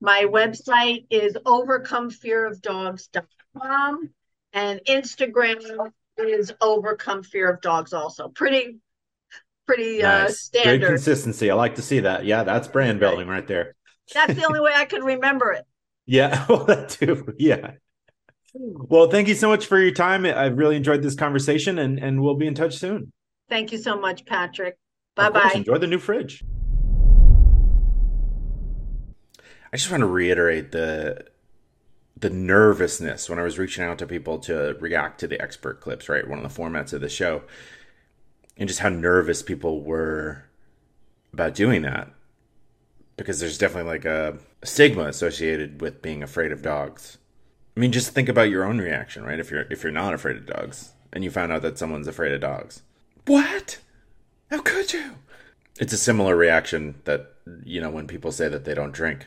My 0.00 0.26
website 0.28 1.06
is 1.08 1.34
overcomefearofdogs.com 1.34 4.10
and 4.52 4.80
Instagram 4.88 5.92
is 6.18 6.52
Overcome 6.60 7.22
Fear 7.22 7.52
of 7.52 7.60
Dogs 7.60 7.92
also. 7.92 8.26
Pretty 8.28 8.78
pretty 9.66 10.02
uh, 10.02 10.24
nice. 10.24 10.30
uh 10.30 10.32
standard. 10.32 10.80
Good 10.80 10.88
consistency. 10.88 11.48
I 11.50 11.54
like 11.54 11.76
to 11.76 11.82
see 11.82 12.00
that. 12.00 12.24
Yeah, 12.24 12.42
that's 12.42 12.66
brand 12.66 12.98
building 12.98 13.28
right 13.28 13.46
there. 13.46 13.76
That's 14.12 14.34
the 14.34 14.44
only 14.44 14.58
way 14.60 14.72
I 14.74 14.84
can 14.84 15.04
remember 15.04 15.52
it. 15.52 15.64
Yeah, 16.06 16.44
well 16.50 16.66
that 16.66 16.90
too. 16.90 17.32
Yeah. 17.38 17.76
Well, 18.54 19.10
thank 19.10 19.26
you 19.28 19.34
so 19.34 19.48
much 19.48 19.66
for 19.66 19.80
your 19.80 19.90
time. 19.90 20.24
I've 20.24 20.56
really 20.56 20.76
enjoyed 20.76 21.02
this 21.02 21.16
conversation 21.16 21.78
and 21.78 21.98
and 21.98 22.22
we'll 22.22 22.36
be 22.36 22.46
in 22.46 22.54
touch 22.54 22.76
soon. 22.76 23.12
Thank 23.48 23.72
you 23.72 23.78
so 23.78 23.98
much, 23.98 24.24
Patrick. 24.24 24.76
Bye 25.16 25.30
bye. 25.30 25.52
Enjoy 25.54 25.78
the 25.78 25.86
new 25.86 25.98
fridge. 25.98 26.42
I 29.72 29.76
just 29.76 29.90
want 29.90 30.02
to 30.02 30.06
reiterate 30.06 30.70
the 30.70 31.26
the 32.16 32.30
nervousness 32.30 33.28
when 33.28 33.40
I 33.40 33.42
was 33.42 33.58
reaching 33.58 33.82
out 33.84 33.98
to 33.98 34.06
people 34.06 34.38
to 34.40 34.76
react 34.78 35.20
to 35.20 35.26
the 35.26 35.40
expert 35.42 35.80
clips, 35.80 36.08
right? 36.08 36.26
One 36.26 36.38
of 36.38 36.54
the 36.54 36.62
formats 36.62 36.92
of 36.92 37.00
the 37.00 37.08
show. 37.08 37.42
And 38.56 38.68
just 38.68 38.80
how 38.80 38.88
nervous 38.88 39.42
people 39.42 39.82
were 39.82 40.44
about 41.32 41.56
doing 41.56 41.82
that. 41.82 42.08
Because 43.16 43.40
there's 43.40 43.58
definitely 43.58 43.90
like 43.90 44.04
a 44.04 44.38
stigma 44.62 45.06
associated 45.06 45.80
with 45.80 46.02
being 46.02 46.22
afraid 46.22 46.52
of 46.52 46.62
dogs. 46.62 47.18
I 47.76 47.80
mean, 47.80 47.92
just 47.92 48.10
think 48.10 48.28
about 48.28 48.50
your 48.50 48.64
own 48.64 48.78
reaction, 48.78 49.24
right? 49.24 49.38
If 49.38 49.50
you're 49.50 49.66
if 49.70 49.82
you're 49.82 49.92
not 49.92 50.14
afraid 50.14 50.36
of 50.36 50.46
dogs 50.46 50.92
and 51.12 51.24
you 51.24 51.30
found 51.30 51.52
out 51.52 51.62
that 51.62 51.78
someone's 51.78 52.06
afraid 52.08 52.32
of 52.32 52.40
dogs. 52.40 52.82
What? 53.26 53.78
How 54.50 54.60
could 54.60 54.92
you? 54.92 55.12
It's 55.80 55.92
a 55.92 55.98
similar 55.98 56.36
reaction 56.36 56.94
that 57.04 57.34
you 57.64 57.80
know 57.80 57.90
when 57.90 58.06
people 58.06 58.30
say 58.32 58.48
that 58.48 58.64
they 58.64 58.74
don't 58.74 58.92
drink. 58.92 59.26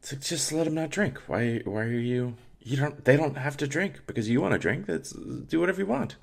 It's 0.00 0.12
like 0.12 0.22
just 0.22 0.52
let 0.52 0.64
them 0.64 0.74
not 0.74 0.90
drink. 0.90 1.18
Why? 1.26 1.62
Why 1.64 1.82
are 1.82 1.90
you? 1.90 2.34
You 2.60 2.76
don't. 2.76 3.04
They 3.04 3.16
don't 3.16 3.36
have 3.36 3.56
to 3.58 3.66
drink 3.66 4.00
because 4.06 4.28
you 4.28 4.40
want 4.40 4.52
to 4.52 4.58
drink. 4.58 4.86
That's 4.86 5.12
do 5.12 5.60
whatever 5.60 5.80
you 5.80 5.86
want. 5.86 6.16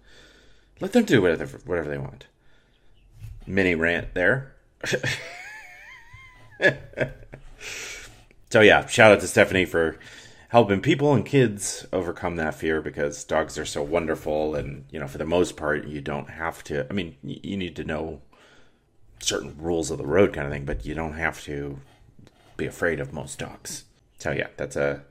Let 0.80 0.94
them 0.94 1.06
do 1.06 1.22
whatever 1.22 1.58
whatever 1.66 1.90
they 1.90 1.98
want. 1.98 2.28
mini 3.48 3.74
rant 3.74 4.14
there. 4.14 4.54
so 8.50 8.62
yeah, 8.62 8.86
shout 8.86 9.12
out 9.12 9.20
to 9.22 9.28
Stefani 9.28 9.66
for 9.66 9.98
helping 10.50 10.82
people 10.82 11.14
and 11.14 11.26
kids 11.26 11.88
overcome 11.94 12.36
that 12.36 12.56
fear 12.56 12.82
because 12.82 13.24
dogs 13.24 13.58
are 13.58 13.66
so 13.66 13.82
wonderful 13.82 14.56
and 14.56 14.86
you 14.92 15.00
know 15.00 15.08
for 15.08 15.18
the 15.18 15.26
most 15.26 15.56
part 15.56 15.88
you 15.88 16.02
don't 16.02 16.30
have 16.30 16.64
to 16.64 16.86
i 16.90 16.94
mean 16.94 17.16
you 17.24 17.56
need 17.56 17.76
to 17.76 17.84
know 17.84 18.22
certain 19.20 19.56
rules 19.58 19.92
of 19.92 19.98
the 19.98 20.06
road 20.06 20.34
kind 20.34 20.48
of 20.48 20.54
thing 20.54 20.66
but 20.66 20.86
you 20.86 20.94
don't 20.94 21.14
have 21.14 21.42
to 21.42 21.80
be 22.60 22.66
afraid 22.66 23.00
of 23.00 23.14
most 23.14 23.40
dogs. 23.40 23.86
So 24.20 24.32
yeah 24.32 24.48
that's 24.58 24.76
a, 24.76 25.02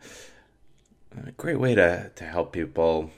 a 1.27 1.33
great 1.33 1.59
way 1.59 1.75
to 1.75 2.11
to 2.15 2.25
help 2.25 2.53
people 2.53 3.11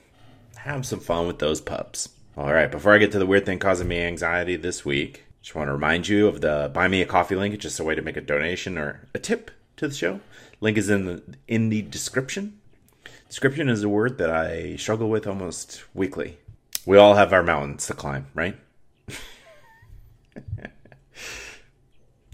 have 0.56 0.86
some 0.86 1.00
fun 1.00 1.26
with 1.26 1.38
those 1.38 1.60
pups. 1.60 2.10
All 2.36 2.52
right 2.52 2.70
before 2.70 2.94
i 2.94 2.98
get 2.98 3.12
to 3.12 3.18
the 3.18 3.26
weird 3.26 3.44
thing 3.44 3.58
causing 3.58 3.88
me 3.88 4.00
anxiety 4.00 4.56
this 4.56 4.84
week 4.84 5.24
just 5.42 5.54
want 5.54 5.68
to 5.68 5.72
remind 5.72 6.06
you 6.06 6.28
of 6.28 6.40
the 6.40 6.70
buy 6.72 6.86
me 6.86 7.02
a 7.02 7.06
coffee 7.06 7.34
link. 7.34 7.54
It's 7.54 7.62
just 7.62 7.80
a 7.80 7.84
way 7.84 7.94
to 7.94 8.02
make 8.02 8.16
a 8.16 8.20
donation 8.20 8.78
or 8.78 9.08
a 9.14 9.18
tip 9.18 9.50
to 9.80 9.88
the 9.88 9.94
show 9.94 10.20
Link 10.60 10.76
is 10.76 10.90
in 10.90 11.06
the 11.06 11.22
in 11.48 11.70
the 11.70 11.82
description. 11.82 12.60
Description 13.28 13.68
is 13.68 13.82
a 13.82 13.88
word 13.88 14.18
that 14.18 14.30
I 14.30 14.76
struggle 14.76 15.08
with 15.08 15.26
almost 15.26 15.84
weekly. 15.94 16.38
We 16.84 16.98
all 16.98 17.14
have 17.14 17.32
our 17.32 17.42
mountains 17.42 17.86
to 17.86 17.94
climb, 17.94 18.26
right? 18.34 18.58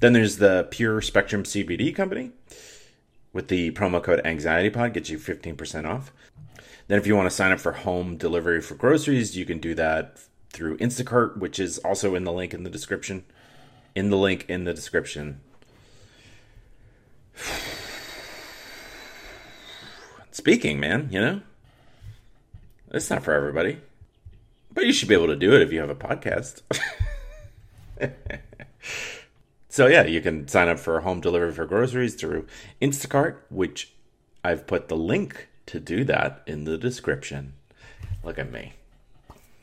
then 0.01 0.13
there's 0.13 0.39
the 0.39 0.67
Pure 0.71 1.03
Spectrum 1.03 1.45
CBD 1.45 1.95
company 1.95 2.33
with 3.33 3.49
the 3.49 3.71
promo 3.73 4.03
code 4.03 4.23
AnxietyPod 4.25 4.95
gets 4.95 5.11
you 5.11 5.19
15% 5.19 5.87
off. 5.87 6.13
Then 6.89 6.99
if 6.99 7.07
you 7.07 7.15
want 7.15 7.29
to 7.29 7.35
sign 7.35 7.53
up 7.53 7.61
for 7.61 7.73
home 7.73 8.17
delivery 8.17 8.61
for 8.61 8.75
groceries, 8.75 9.37
you 9.37 9.45
can 9.45 9.59
do 9.59 9.75
that 9.75 10.19
through 10.51 10.79
Instacart, 10.79 11.37
which 11.37 11.59
is 11.61 11.79
also 11.79 12.15
in 12.15 12.25
the 12.25 12.33
link 12.33 12.55
in 12.55 12.63
the 12.65 12.71
description. 12.71 13.25
In 13.95 14.11
the 14.11 14.17
link 14.17 14.47
in 14.49 14.65
the 14.65 14.73
description. 14.73 15.41
Speaking, 20.31 20.79
man, 20.79 21.09
you 21.11 21.21
know? 21.21 21.41
It's 22.93 23.11
not 23.11 23.25
for 23.25 23.33
everybody. 23.33 23.79
But 24.73 24.87
you 24.87 24.93
should 24.93 25.09
be 25.09 25.15
able 25.15 25.29
to 25.29 25.37
do 25.37 25.55
it 25.55 25.63
if 25.63 25.73
you 25.73 25.81
have 25.81 25.91
a 25.91 25.95
podcast. 25.95 26.63
so, 29.69 29.87
yeah, 29.87 30.05
you 30.05 30.21
can 30.21 30.47
sign 30.49 30.69
up 30.69 30.79
for 30.79 31.01
home 31.01 31.21
delivery 31.21 31.53
for 31.53 31.65
groceries 31.65 32.15
through 32.15 32.47
Instacart, 32.83 33.37
which 33.49 33.93
I've 34.45 34.67
put 34.67 34.89
the 34.89 34.97
link 34.97 35.49
to 35.67 35.81
do 35.81 36.05
that 36.05 36.43
in 36.47 36.65
the 36.65 36.77
description. 36.77 37.55
Look 38.23 38.39
at 38.39 38.53
me. 38.53 38.75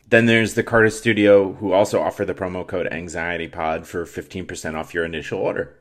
Then 0.10 0.26
there's 0.26 0.56
the 0.56 0.64
Cardist 0.64 1.00
Studio, 1.00 1.54
who 1.54 1.72
also 1.72 2.02
offer 2.02 2.26
the 2.26 2.34
promo 2.34 2.68
code 2.68 2.88
AnxietyPod 2.92 3.86
for 3.86 4.06
15% 4.06 4.76
off 4.76 4.94
your 4.94 5.06
initial 5.06 5.40
order. 5.40 5.76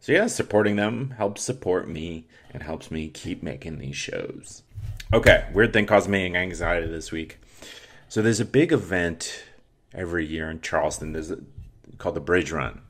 So 0.00 0.12
yeah, 0.12 0.26
supporting 0.26 0.76
them 0.76 1.14
helps 1.18 1.42
support 1.42 1.88
me 1.88 2.26
and 2.52 2.62
helps 2.62 2.90
me 2.90 3.08
keep 3.08 3.42
making 3.42 3.78
these 3.78 3.96
shows. 3.96 4.62
Okay, 5.12 5.46
weird 5.52 5.72
thing 5.72 5.86
causing 5.86 6.12
me 6.12 6.34
anxiety 6.34 6.86
this 6.86 7.10
week. 7.10 7.38
So 8.08 8.22
there's 8.22 8.40
a 8.40 8.44
big 8.44 8.72
event 8.72 9.44
every 9.92 10.26
year 10.26 10.50
in 10.50 10.60
Charleston. 10.60 11.12
There's 11.12 11.30
a, 11.30 11.38
called 11.98 12.14
the 12.14 12.20
Bridge 12.20 12.52
Run, 12.52 12.82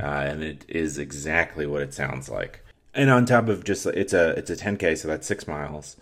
uh, 0.00 0.04
and 0.04 0.42
it 0.42 0.64
is 0.68 0.98
exactly 0.98 1.66
what 1.66 1.82
it 1.82 1.94
sounds 1.94 2.28
like. 2.28 2.64
And 2.94 3.10
on 3.10 3.24
top 3.24 3.48
of 3.48 3.64
just 3.64 3.86
it's 3.86 4.12
a 4.12 4.30
it's 4.30 4.50
a 4.50 4.56
10k, 4.56 4.98
so 4.98 5.08
that's 5.08 5.26
six 5.26 5.48
miles. 5.48 5.96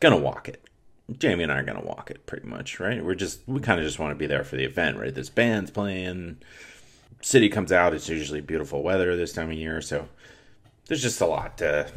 Gonna 0.00 0.16
walk 0.16 0.48
it. 0.48 0.62
Jamie 1.18 1.42
and 1.42 1.52
I 1.52 1.58
are 1.58 1.64
gonna 1.64 1.84
walk 1.84 2.10
it 2.10 2.26
pretty 2.26 2.46
much, 2.46 2.80
right? 2.80 3.04
We're 3.04 3.14
just 3.14 3.40
we 3.46 3.60
kind 3.60 3.78
of 3.78 3.86
just 3.86 3.98
want 3.98 4.12
to 4.12 4.16
be 4.16 4.26
there 4.26 4.44
for 4.44 4.56
the 4.56 4.64
event, 4.64 4.96
right? 4.96 5.14
There's 5.14 5.30
bands 5.30 5.70
playing 5.70 6.38
city 7.20 7.48
comes 7.48 7.72
out, 7.72 7.94
it's 7.94 8.08
usually 8.08 8.40
beautiful 8.40 8.82
weather 8.82 9.16
this 9.16 9.32
time 9.32 9.50
of 9.50 9.56
year, 9.56 9.80
so 9.80 10.08
there's 10.86 11.02
just 11.02 11.20
a 11.20 11.26
lot 11.26 11.58
to. 11.58 11.90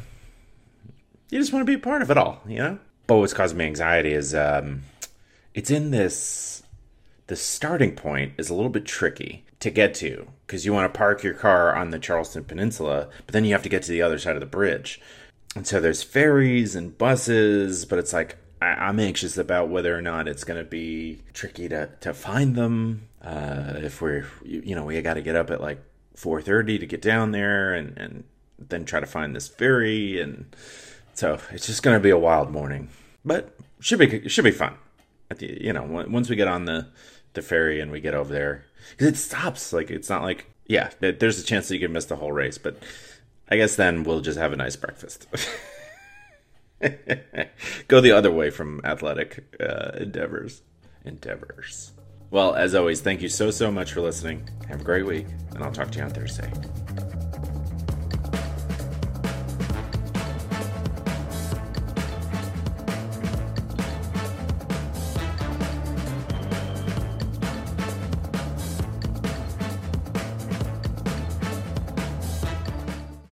You 1.29 1.39
just 1.39 1.51
want 1.51 1.65
to 1.65 1.71
be 1.71 1.75
a 1.75 1.79
part 1.79 2.01
of 2.01 2.11
it 2.11 2.17
all, 2.17 2.41
you 2.47 2.57
know. 2.57 2.79
But 3.07 3.17
what's 3.17 3.33
causing 3.33 3.57
me 3.57 3.65
anxiety 3.65 4.13
is 4.13 4.35
um, 4.35 4.83
it's 5.53 5.71
in 5.71 5.91
this. 5.91 6.63
The 7.27 7.35
starting 7.35 7.95
point 7.95 8.33
is 8.37 8.49
a 8.49 8.53
little 8.53 8.69
bit 8.69 8.85
tricky 8.85 9.45
to 9.61 9.71
get 9.71 9.93
to 9.95 10.27
because 10.45 10.65
you 10.65 10.73
want 10.73 10.93
to 10.93 10.97
park 10.97 11.23
your 11.23 11.33
car 11.33 11.73
on 11.73 11.89
the 11.89 11.97
Charleston 11.97 12.43
Peninsula, 12.43 13.07
but 13.25 13.33
then 13.33 13.45
you 13.45 13.53
have 13.53 13.63
to 13.63 13.69
get 13.69 13.81
to 13.83 13.91
the 13.91 14.01
other 14.01 14.19
side 14.19 14.35
of 14.35 14.41
the 14.41 14.45
bridge. 14.45 14.99
And 15.55 15.65
so 15.65 15.79
there's 15.79 16.03
ferries 16.03 16.75
and 16.75 16.97
buses, 16.97 17.85
but 17.85 17.97
it's 17.97 18.11
like 18.11 18.37
I, 18.61 18.89
am 18.89 18.99
anxious 18.99 19.37
about 19.37 19.69
whether 19.69 19.97
or 19.97 20.01
not 20.01 20.27
it's 20.27 20.43
going 20.43 20.63
to 20.63 20.69
be 20.69 21.21
tricky 21.33 21.69
to, 21.69 21.89
to 22.01 22.13
find 22.13 22.55
them. 22.55 23.07
Uh, 23.23 23.73
if 23.77 24.01
we're, 24.01 24.27
you 24.43 24.75
know, 24.75 24.83
we 24.83 25.01
got 25.01 25.13
to 25.13 25.21
get 25.21 25.35
up 25.35 25.49
at 25.49 25.61
like 25.61 25.81
4.30 26.17 26.79
to 26.79 26.85
get 26.85 27.01
down 27.01 27.31
there 27.31 27.73
and, 27.73 27.97
and 27.97 28.23
then 28.59 28.85
try 28.85 28.99
to 28.99 29.05
find 29.05 29.35
this 29.35 29.47
ferry. 29.47 30.19
And 30.19 30.53
so 31.13 31.39
it's 31.51 31.67
just 31.67 31.83
going 31.83 31.95
to 31.95 32.03
be 32.03 32.09
a 32.09 32.17
wild 32.17 32.51
morning, 32.51 32.89
but 33.23 33.55
should 33.79 33.99
be, 33.99 34.27
should 34.27 34.43
be 34.43 34.51
fun. 34.51 34.75
At 35.31 35.39
the, 35.39 35.57
you 35.63 35.73
know, 35.73 35.83
once 35.83 36.29
we 36.29 36.35
get 36.35 36.47
on 36.47 36.65
the, 36.65 36.87
the 37.33 37.41
ferry 37.41 37.79
and 37.79 37.91
we 37.91 38.01
get 38.01 38.13
over 38.13 38.31
there, 38.31 38.65
because 38.91 39.07
it 39.07 39.17
stops. 39.17 39.71
Like, 39.71 39.89
it's 39.89 40.09
not 40.09 40.21
like, 40.23 40.49
yeah, 40.67 40.91
there's 40.99 41.39
a 41.39 41.43
chance 41.43 41.69
that 41.69 41.75
you 41.75 41.81
can 41.81 41.93
miss 41.93 42.05
the 42.05 42.17
whole 42.17 42.31
race, 42.31 42.57
but 42.57 42.77
I 43.49 43.55
guess 43.55 43.75
then 43.75 44.03
we'll 44.03 44.21
just 44.21 44.37
have 44.37 44.53
a 44.53 44.57
nice 44.57 44.75
breakfast. 44.75 45.27
Go 47.87 48.01
the 48.01 48.11
other 48.11 48.31
way 48.31 48.49
from 48.49 48.81
athletic 48.83 49.43
uh, 49.59 49.91
endeavors. 49.97 50.61
Endeavors. 51.05 51.92
Well, 52.33 52.55
as 52.55 52.73
always, 52.73 52.99
thank 52.99 53.21
you 53.21 53.29
so, 53.29 53.51
so 53.51 53.71
much 53.71 53.93
for 53.93 54.01
listening. 54.01 54.49
Have 54.67 54.81
a 54.81 54.83
great 54.83 55.05
week, 55.05 55.27
and 55.51 55.63
I'll 55.63 55.71
talk 55.71 55.91
to 55.91 55.99
you 55.99 56.03
on 56.03 56.09
Thursday. 56.09 56.51